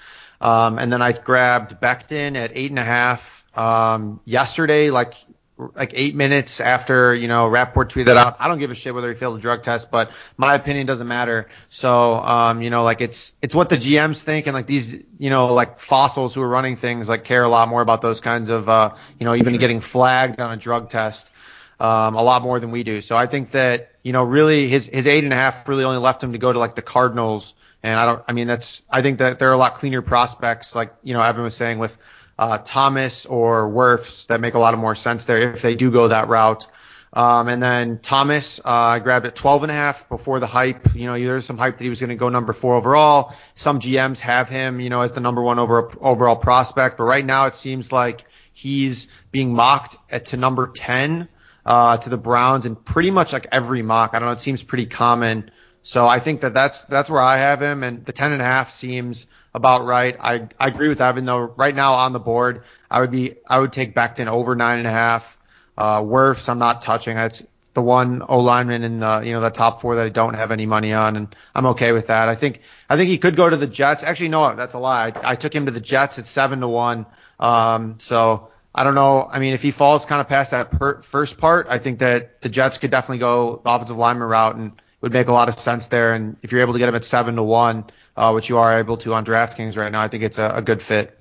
[0.40, 5.14] Um, and then I grabbed Becton at eight and a half um, yesterday, like
[5.56, 8.36] like eight minutes after you know Rapoport tweeted out.
[8.40, 11.06] I don't give a shit whether he failed a drug test, but my opinion doesn't
[11.06, 11.48] matter.
[11.68, 15.30] So um, you know, like it's it's what the GMs think, and like these you
[15.30, 18.50] know like fossils who are running things like care a lot more about those kinds
[18.50, 21.30] of uh, you know even getting flagged on a drug test
[21.78, 23.00] um, a lot more than we do.
[23.00, 25.98] So I think that you know really his his eight and a half really only
[25.98, 27.54] left him to go to like the Cardinals.
[27.84, 30.74] And I don't, I mean, that's, I think that there are a lot cleaner prospects,
[30.74, 31.94] like, you know, Evan was saying with,
[32.38, 35.90] uh, Thomas or Wirfs that make a lot of more sense there if they do
[35.90, 36.66] go that route.
[37.14, 40.96] Um, and then Thomas, uh, I grabbed at 12 and a half before the hype.
[40.96, 43.34] You know, there's some hype that he was going to go number four overall.
[43.54, 46.98] Some GMs have him, you know, as the number one over, overall prospect.
[46.98, 51.28] But right now it seems like he's being mocked at, to number 10,
[51.64, 54.10] uh, to the Browns and pretty much like every mock.
[54.14, 54.32] I don't know.
[54.32, 55.52] It seems pretty common.
[55.84, 57.84] So I think that that's, that's where I have him.
[57.84, 60.16] And the 10 and a half seems, about right.
[60.18, 61.38] I, I agree with Evan though.
[61.38, 64.86] Right now on the board, I would be I would take Becton over nine and
[64.86, 65.38] a half.
[65.78, 67.16] Uh, Wirfs, I'm not touching.
[67.16, 67.42] It's
[67.74, 70.50] the one O lineman in the you know the top four that I don't have
[70.50, 72.28] any money on, and I'm okay with that.
[72.28, 74.02] I think I think he could go to the Jets.
[74.02, 75.12] Actually, no, that's a lie.
[75.14, 77.06] I, I took him to the Jets at seven to one.
[77.38, 79.28] Um, so I don't know.
[79.30, 82.40] I mean, if he falls kind of past that per- first part, I think that
[82.42, 84.72] the Jets could definitely go offensive lineman route and
[85.04, 86.14] would make a lot of sense there.
[86.14, 87.84] And if you're able to get him at seven to one,
[88.16, 90.00] uh, which you are able to on DraftKings right now.
[90.00, 91.18] I think it's a, a good fit.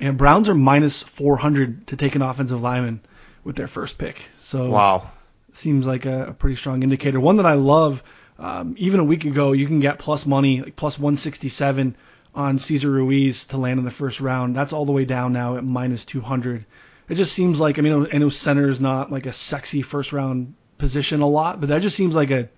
[0.00, 3.00] And Browns are minus 400 to take an offensive lineman
[3.42, 4.20] with their first pick.
[4.38, 5.10] So wow,
[5.54, 7.18] seems like a, a pretty strong indicator.
[7.18, 8.02] One that I love.
[8.38, 11.96] Um, even a week ago, you can get plus money, like plus 167
[12.34, 14.54] on Cesar Ruiz to land in the first round.
[14.54, 16.66] That's all the way down now at minus 200.
[17.08, 20.12] It just seems like I mean I know center is not like a sexy first
[20.12, 22.50] round position a lot, but that just seems like a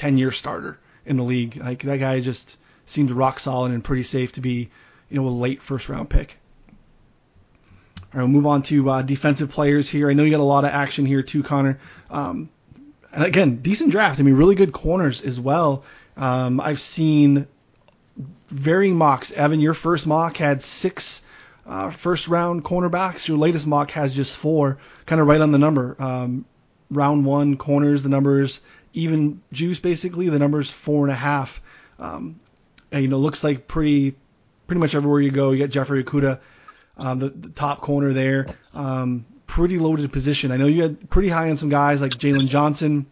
[0.00, 1.58] 10 year starter in the league.
[1.58, 4.70] Like that guy just seems rock solid and pretty safe to be,
[5.10, 6.38] you know, a late first round pick.
[8.12, 10.08] All right, we'll move on to uh, defensive players here.
[10.08, 11.78] I know you got a lot of action here too, Connor.
[12.08, 12.48] Um,
[13.12, 14.20] and again, decent draft.
[14.20, 15.84] I mean, really good corners as well.
[16.16, 17.46] Um, I've seen
[18.48, 19.32] varying mocks.
[19.32, 21.22] Evan, your first mock had six
[21.66, 23.28] uh, first round cornerbacks.
[23.28, 25.94] Your latest mock has just four, kind of right on the number.
[25.98, 26.46] Um,
[26.90, 30.28] round one corners, the numbers even juice basically.
[30.28, 31.60] The numbers four and a half.
[31.98, 32.40] Um,
[32.92, 34.16] and, you know, looks like pretty
[34.66, 36.38] pretty much everywhere you go, you get Jeffrey Okudah,
[36.96, 38.46] um, the, the, top corner there.
[38.72, 40.52] Um, pretty loaded position.
[40.52, 43.06] I know you had pretty high on some guys like Jaylon Johnson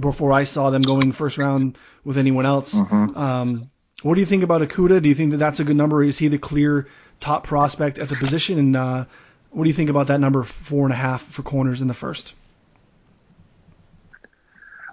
[0.00, 2.74] before I saw them going first round with anyone else.
[2.74, 3.14] Mm-hmm.
[3.14, 3.70] Um,
[4.02, 5.02] what do you think about Okudah?
[5.02, 6.02] Do you think that that's a good number?
[6.02, 6.88] Is he the clear
[7.20, 8.58] top prospect at the position?
[8.58, 9.04] And uh,
[9.50, 11.94] what do you think about that number four and a half for corners in the
[11.94, 12.32] first?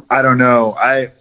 [0.09, 0.73] I don't know.
[0.73, 1.11] I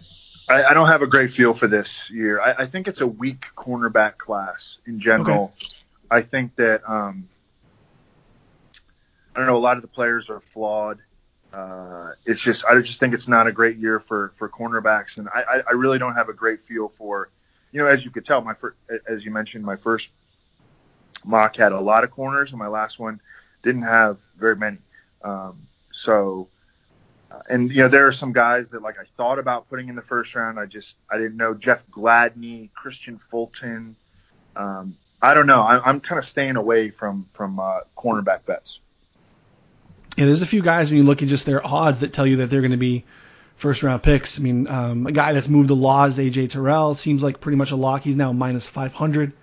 [0.49, 2.41] I, I, don't have a great feel for this year.
[2.41, 5.53] I, I, think it's a weak cornerback class in general.
[5.55, 5.67] Okay.
[6.11, 7.29] I think that um,
[9.33, 9.57] I don't know.
[9.57, 10.99] A lot of the players are flawed.
[11.53, 15.29] Uh, it's just I just think it's not a great year for for cornerbacks, and
[15.29, 17.29] I, I really don't have a great feel for.
[17.71, 18.53] You know, as you could tell, my
[19.07, 20.09] as you mentioned, my first
[21.23, 23.21] mock had a lot of corners, and my last one
[23.63, 24.77] didn't have very many.
[25.23, 26.49] Um, so
[27.49, 30.01] and you know there are some guys that like I thought about putting in the
[30.01, 30.59] first round.
[30.59, 33.95] I just I didn't know Jeff Gladney, Kristian Fulton.
[34.55, 35.61] Um, I don't know.
[35.61, 38.79] I, am kind of staying away from from uh, cornerback bets.
[40.17, 42.37] Yeah, there's a few guys when you look at just their odds that tell you
[42.37, 43.03] that they're going to be
[43.55, 44.39] first round picks.
[44.39, 47.71] I mean, um, a guy that's moved the laws, AJ Terrell, seems like pretty much
[47.71, 48.03] a lock.
[48.03, 49.33] He's now minus 500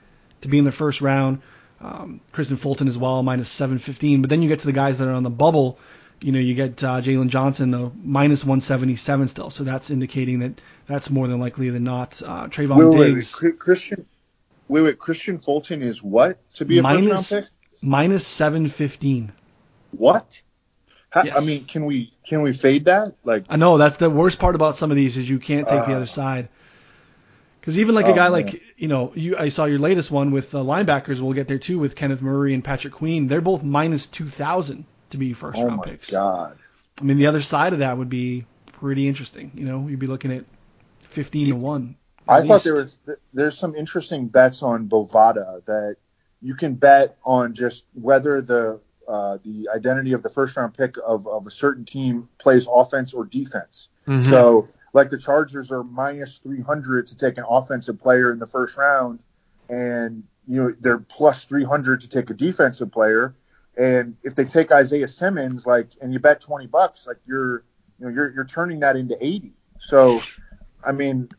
[0.43, 1.43] to be in the first round.
[1.81, 4.21] Um, Kristian Fulton as well, minus 715.
[4.21, 5.79] But then you get to the guys that are on the bubble
[6.23, 9.51] you know, you get uh, Jaylon Johnson, though, minus 177 still.
[9.51, 12.21] So that's indicating that that's more than likely than not.
[12.23, 13.41] Uh, Trevon wait, Diggs.
[13.43, 14.05] Wait, Kristian,
[14.69, 17.53] wait, wait, Kristian Fulton is what to be a minus, first round pick?
[17.83, 19.33] Minus 715.
[19.93, 20.43] What?
[21.11, 21.37] How, yes.
[21.37, 23.15] I mean, can we can we fade that?
[23.25, 25.81] Like, I know that's the worst part about some of these is you can't take
[25.81, 26.49] uh, the other side.
[27.61, 28.33] Because even like oh, a guy man.
[28.33, 31.21] like you know you I saw your latest one with uh, linebackers.
[31.21, 33.27] We'll get there too with Kenneth Murray and Patrick Queen.
[33.27, 36.11] They're both minus two thousand to be first oh round picks.
[36.11, 36.59] God.
[37.01, 39.51] I mean, the other side of that would be pretty interesting.
[39.55, 40.45] You know, you'd be looking at
[41.11, 41.97] 15 to 1.
[42.29, 42.49] I least.
[42.49, 43.01] thought there was
[43.33, 45.97] there's some interesting bets on Bovada that
[46.41, 50.95] you can bet on just whether the uh, the identity of the first round pick
[51.05, 53.89] of, of a certain team plays offense or defense.
[54.07, 54.31] Mm-hmm.
[54.31, 58.77] So like the Chargers are minus 300 to take an offensive player in the first
[58.77, 59.21] round,
[59.69, 63.35] and you know they're plus 300 to take a defensive player.
[63.77, 67.65] And if they take Isaiah Simmons, like, and you bet 20 bucks, like you're,
[67.99, 69.53] you know, you're, you're turning that into 80.
[69.79, 70.21] So,
[70.85, 71.31] I mean,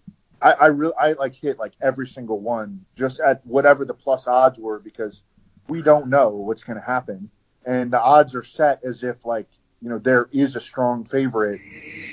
[0.41, 4.27] I, I really I like hit like every single one just at whatever the plus
[4.27, 5.23] odds were because
[5.67, 7.29] we don't know what's going to happen,
[7.65, 9.47] and the odds are set as if like
[9.81, 11.61] you know there is a strong favorite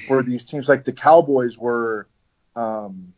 [0.07, 0.69] for these teams.
[0.69, 2.07] Like the Cowboys were.
[2.55, 3.15] Um,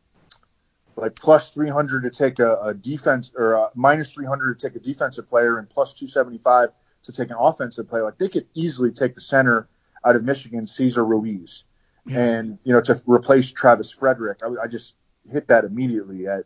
[0.97, 4.85] like plus 300 to take a, a defense or a minus 300 to take a
[4.85, 6.71] defensive player and plus 275
[7.05, 8.05] to take an offensive player.
[8.05, 9.69] Like they could easily take the center
[10.05, 11.65] out of Michigan, Cesar Ruiz,
[12.07, 12.21] yeah.
[12.21, 14.41] and you know to replace Travis Frederick.
[14.43, 14.97] I, I, just
[15.31, 16.45] hit that immediately at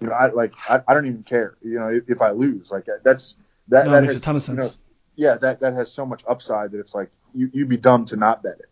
[0.00, 2.70] you know I like I, I don't even care you know if, if I lose
[2.70, 3.36] like that's
[3.68, 4.56] that no, that makes has, a ton of sense.
[4.56, 4.70] You know,
[5.16, 8.16] yeah, that that has so much upside that it's like you, you'd be dumb to
[8.16, 8.68] not bet it.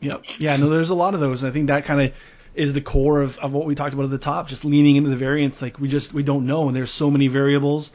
[0.00, 0.24] Yep.
[0.38, 0.56] Yeah.
[0.56, 1.44] No, there's a lot of those.
[1.44, 2.12] I think that kind of
[2.54, 5.10] is the core of, of what we talked about at the top, just leaning into
[5.10, 5.62] the variance.
[5.62, 7.90] Like we just we don't know, and there's so many variables.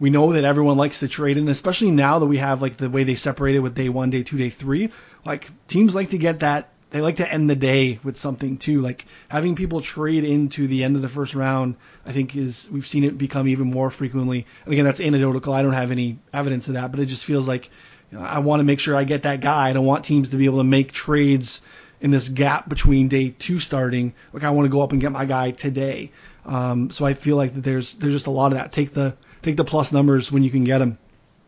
[0.00, 2.90] We know that everyone likes to trade, and especially now that we have like the
[2.90, 4.90] way they separated with day one, day two, day three,
[5.24, 6.70] like teams like to get that.
[6.88, 8.80] They like to end the day with something too.
[8.80, 12.86] Like having people trade into the end of the first round, I think is we've
[12.86, 14.46] seen it become even more frequently.
[14.64, 15.52] And again, that's anecdotal.
[15.52, 17.70] I don't have any evidence of that, but it just feels like
[18.10, 19.68] you know, I want to make sure I get that guy.
[19.68, 21.60] I don't want teams to be able to make trades
[22.00, 24.14] in this gap between day two starting.
[24.32, 26.10] Like I want to go up and get my guy today.
[26.46, 28.72] Um, so I feel like that there's there's just a lot of that.
[28.72, 30.98] Take the take the plus numbers when you can get them.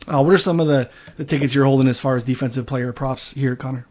[0.07, 2.93] Uh, what are some of the, the tickets you're holding as far as defensive player
[2.93, 3.87] props here, Connor?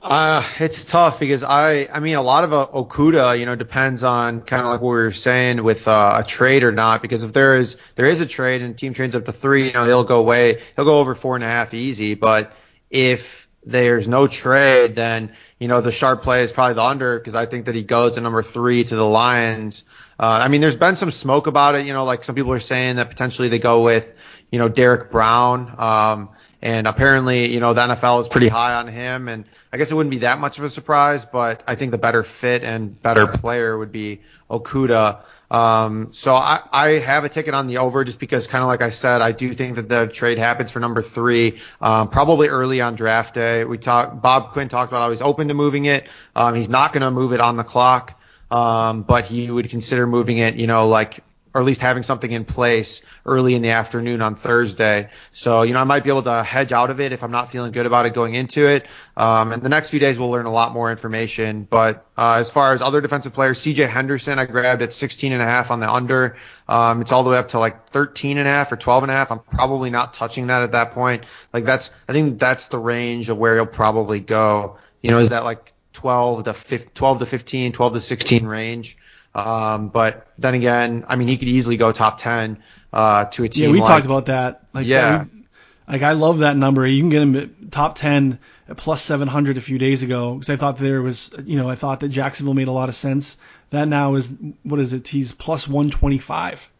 [0.00, 4.04] Uh, it's tough because I, I mean, a lot of uh, Okudah, you know, depends
[4.04, 7.02] on kind of like what we were saying with uh, a trade or not.
[7.02, 9.72] Because if there is there is a trade and team trades up to three, you
[9.72, 12.14] know, he'll go away, he'll go over four and a half easy.
[12.14, 12.52] But
[12.90, 17.34] if there's no trade, then you know, the sharp play is probably the under because
[17.34, 19.82] I think that he goes to number three to the Lions.
[20.18, 21.86] Uh, I mean, there's been some smoke about it.
[21.86, 24.12] You know, like some people are saying that potentially they go with,
[24.50, 25.74] you know, Derrick Brown.
[25.78, 29.28] Um, and apparently, you know, the NFL is pretty high on him.
[29.28, 31.98] And I guess it wouldn't be that much of a surprise, but I think the
[31.98, 35.20] better fit and better player would be Okudah.
[35.50, 38.82] Um, so I, I have a ticket on the over just because kind of like
[38.82, 42.80] I said, I do think that the trade happens for number three, um, probably early
[42.80, 43.64] on draft day.
[43.64, 46.08] We talked, Bob Quinn talked about how he's open to moving it.
[46.34, 48.17] Um, he's not going to move it on the clock.
[48.50, 51.22] Um, but he would consider moving it, you know, like
[51.54, 55.10] or at least having something in place early in the afternoon on Thursday.
[55.32, 57.50] So, you know, I might be able to hedge out of it if I'm not
[57.50, 58.86] feeling good about it going into it.
[59.16, 61.66] Um, and the next few days we'll learn a lot more information.
[61.68, 65.42] But uh, as far as other defensive players, CJ Henderson, I grabbed at 16 and
[65.42, 66.36] a half on the under.
[66.68, 69.10] Um, it's all the way up to like 13 and a half or 12 and
[69.10, 69.32] a half.
[69.32, 71.24] I'm probably not touching that at that point.
[71.52, 74.78] Like that's, I think that's the range of where he'll probably go.
[75.02, 78.96] You know, is that like 12 to 15, 12 to 15, 12 to 16 range?
[79.34, 83.48] Um, but then again, I mean, he could easily go top 10 uh, to a
[83.48, 83.64] team.
[83.64, 84.62] Yeah, we like, talked about that.
[84.72, 85.24] Like, yeah.
[85.24, 85.44] We,
[85.88, 86.86] like I love that number.
[86.86, 88.38] You can get him at top 10
[88.68, 91.74] at plus 700 a few days ago because I thought there was, you know, I
[91.74, 93.36] thought that Jacksonville made a lot of sense.
[93.70, 94.32] That now is,
[94.62, 95.08] what is it?
[95.08, 96.70] He's plus 125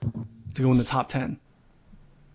[0.54, 1.40] to go in the top 10.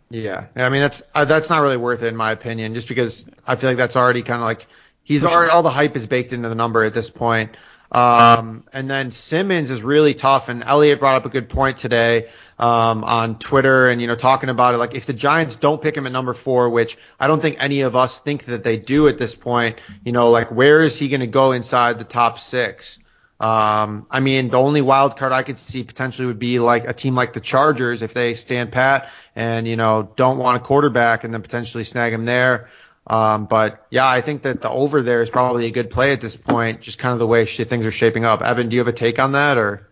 [0.10, 3.26] Yeah, I mean that's uh, that's not really worth it in my opinion, just because
[3.48, 4.68] I feel like that's already kind of like
[5.04, 7.56] he's already all the hype is baked into the number at this point.
[7.93, 10.49] Um, and then Simmons is really tough.
[10.49, 14.49] And Elliot brought up a good point today um, on Twitter, and you know, talking
[14.49, 14.78] about it.
[14.78, 17.82] Like, if the Giants don't pick him at number four, which I don't think any
[17.82, 21.08] of us think that they do at this point, you know, like where is he
[21.08, 22.97] going to go inside the top six?
[23.39, 26.93] Um, I mean, the only wild card I could see potentially would be like a
[26.93, 31.26] team like the Chargers if they stand pat and you know don't want a quarterback
[31.26, 32.70] and then potentially snag him there.
[33.06, 36.22] Um, but yeah, I think that the over there is probably a good play at
[36.22, 38.41] this point, just kind of the way things are shaping up.
[38.41, 39.89] Evan, do you have a take on that or?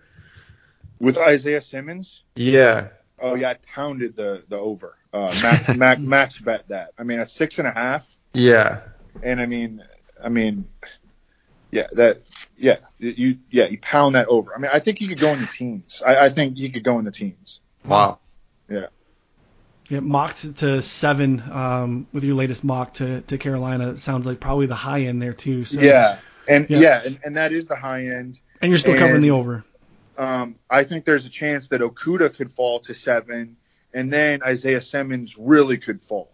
[0.99, 2.21] With Isaiah Simmons?
[2.35, 2.89] Yeah.
[3.19, 4.97] Oh yeah, I pounded the the over.
[5.13, 6.91] Uh, Max, Max, Max bet that.
[6.97, 8.15] I mean, at six and a half.
[8.33, 8.81] Yeah.
[9.21, 9.83] And I mean,
[10.23, 10.67] I mean,
[11.71, 12.21] yeah, that,
[12.57, 14.53] yeah, you, yeah, you pound that over.
[14.55, 16.01] I mean, I think he could go in the teens.
[16.05, 17.59] I, I think he could go in the teens.
[17.85, 18.19] Wow.
[18.69, 18.87] Yeah.
[19.91, 23.97] Yeah, mocked to seven um, with your latest mock to, to Carolina.
[23.97, 25.65] sounds like probably the high end there too.
[25.65, 28.39] So, yeah, and yeah, yeah and, and, that is the high end.
[28.61, 29.65] And you're still and, covering the over.
[30.17, 33.57] Um, I think there's a chance that Okudah could fall to seven,
[33.93, 36.31] and then Isaiah Simmons really could fall.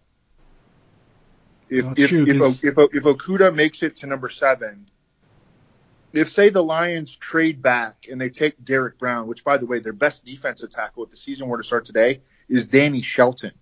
[1.68, 4.86] If no, if, true, if, if, if Okudah makes it to number seven,
[6.12, 9.80] if say the Lions trade back and they take Derrick Brown, which by the way,
[9.80, 13.52] their best defensive tackle if the season were to start today is Danny Shelton.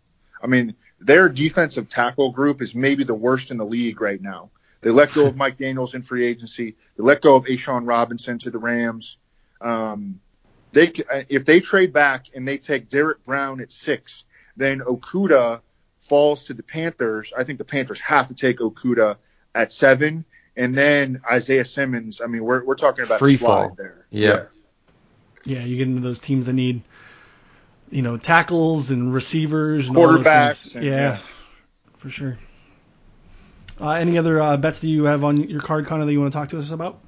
[0.43, 4.51] I mean, their defensive tackle group is maybe the worst in the league right now.
[4.81, 6.77] They let go of Mike Daniels in free agency.
[6.97, 9.17] They let go of A'Shawn Robinson to the Rams.
[9.61, 10.21] Um,
[10.73, 10.93] they
[11.29, 14.25] if they trade back and they take Derrick Brown at six,
[14.57, 15.61] then Okudah
[16.01, 17.33] falls to the Panthers.
[17.37, 19.17] I think the Panthers have to take Okudah
[19.55, 20.25] at seven,
[20.57, 22.21] and then Isaiah Simmons.
[22.21, 23.75] I mean, we're we're talking about Free slide fall.
[23.77, 24.07] there.
[24.11, 24.45] Yeah.
[25.45, 26.83] Yeah, you get into those teams that need,
[27.91, 30.77] you know, tackles and receivers and all those Quarterbacks things.
[30.77, 31.19] and- yeah, yeah.
[31.99, 32.39] for sure.
[33.81, 36.33] Uh, any other uh, bets that you have on your card, Connor, that you want
[36.33, 36.99] to talk to us about?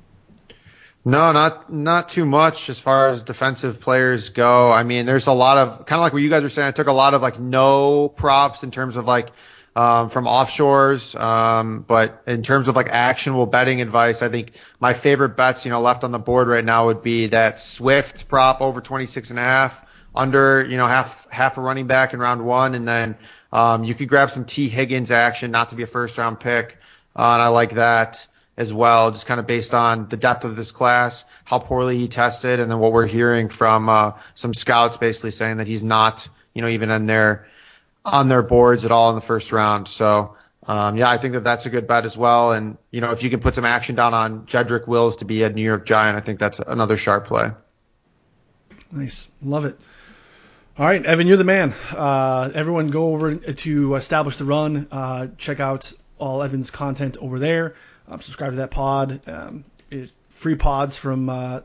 [1.04, 4.70] No, not not too much as far as defensive players go.
[4.70, 6.68] I mean, there's a lot of kind of like what you guys were saying.
[6.68, 9.30] I took a lot of like no props in terms of like
[9.76, 14.92] um, from offshores, um, but in terms of like actionable betting advice, I think my
[14.92, 18.60] favorite bets, you know, left on the board right now would be that Swift prop
[18.60, 19.84] over 26 and a half,
[20.18, 23.16] under you know half half a running back in round one, and then
[23.52, 26.76] um, you could grab some Tee Higgins action, not to be a first round pick,
[27.16, 28.26] uh, and I like that
[28.58, 32.08] as well, just kind of based on the depth of this class, how poorly he
[32.08, 36.28] tested, and then what we're hearing from uh, some scouts basically saying that he's not,
[36.54, 37.46] you know, even in their
[38.04, 39.86] on their boards at all in the first round.
[39.86, 42.52] So um, yeah, I think that that's a good bet as well.
[42.52, 45.44] And you know, if you can put some action down on Jedrick Wills to be
[45.44, 47.52] a New York Giant, I think that's another sharp play.
[48.90, 49.78] Nice, love it.
[50.78, 51.74] All right, Evan, you're the man.
[51.90, 54.86] Uh, everyone, go over to establish the run.
[54.92, 57.74] Uh, check out all Evan's content over there.
[58.06, 59.20] Um, subscribe to that pod.
[59.26, 59.64] Um,
[60.28, 61.62] free pods from uh,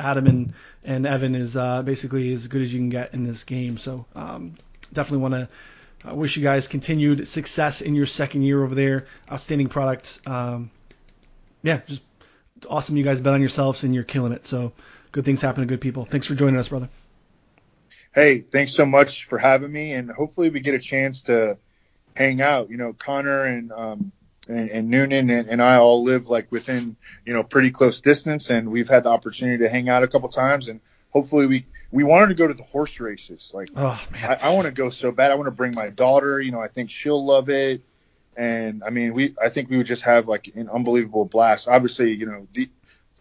[0.00, 3.44] Adam and, and Evan is uh, basically as good as you can get in this
[3.44, 3.78] game.
[3.78, 4.56] So um,
[4.92, 9.06] definitely want to uh, wish you guys continued success in your second year over there.
[9.30, 10.18] Outstanding product.
[10.26, 10.72] Um,
[11.62, 12.02] yeah, just
[12.68, 12.96] awesome.
[12.96, 14.44] You guys bet on yourselves and you're killing it.
[14.44, 14.72] So
[15.12, 16.04] good things happen to good people.
[16.04, 16.88] Thanks for joining us, brother.
[18.16, 21.58] Hey, thanks so much for having me, and hopefully we get a chance to
[22.14, 22.70] hang out.
[22.70, 24.10] You know, Connor and um,
[24.48, 26.96] and, and Noonan and, and I all live like within
[27.26, 30.30] you know pretty close distance, and we've had the opportunity to hang out a couple
[30.30, 33.52] times, and hopefully we we wanted to go to the horse races.
[33.52, 34.38] Like Oh man.
[34.40, 35.30] I, I want to go so bad.
[35.30, 36.40] I want to bring my daughter.
[36.40, 37.82] You know, I think she'll love it.
[38.34, 41.68] And I mean, we I think we would just have like an unbelievable blast.
[41.68, 42.70] Obviously, you know, the,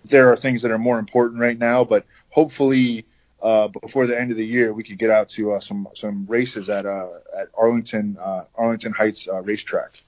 [0.05, 3.05] there are things that are more important right now, but hopefully
[3.45, 6.25] uh, before the end of the year, we could get out to uh, some some
[6.27, 10.01] races at uh, at Arlington uh, Arlington Heights uh, racetrack.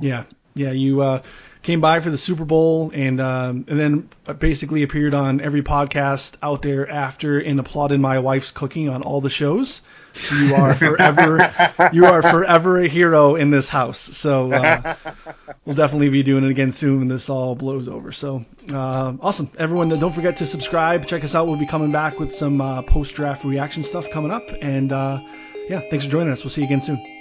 [0.00, 0.22] Yeah,
[0.54, 0.70] yeah.
[0.70, 1.22] You uh,
[1.62, 4.08] came by for the Super Bowl and um, and then
[4.38, 9.20] basically appeared on every podcast out there after and applauded my wife's cooking on all
[9.20, 9.82] the shows.
[10.32, 11.52] You are forever
[11.92, 13.98] you are forever a hero in this house.
[13.98, 14.96] So uh,
[15.64, 18.12] we'll definitely be doing it again soon when this all blows over.
[18.12, 19.88] So uh, awesome, everyone!
[19.88, 21.06] Don't forget to subscribe.
[21.06, 21.46] Check us out.
[21.46, 24.44] We'll be coming back with some uh, post draft reaction stuff coming up.
[24.62, 25.20] And uh,
[25.68, 26.44] yeah, thanks for joining us.
[26.44, 27.15] We'll see you again soon.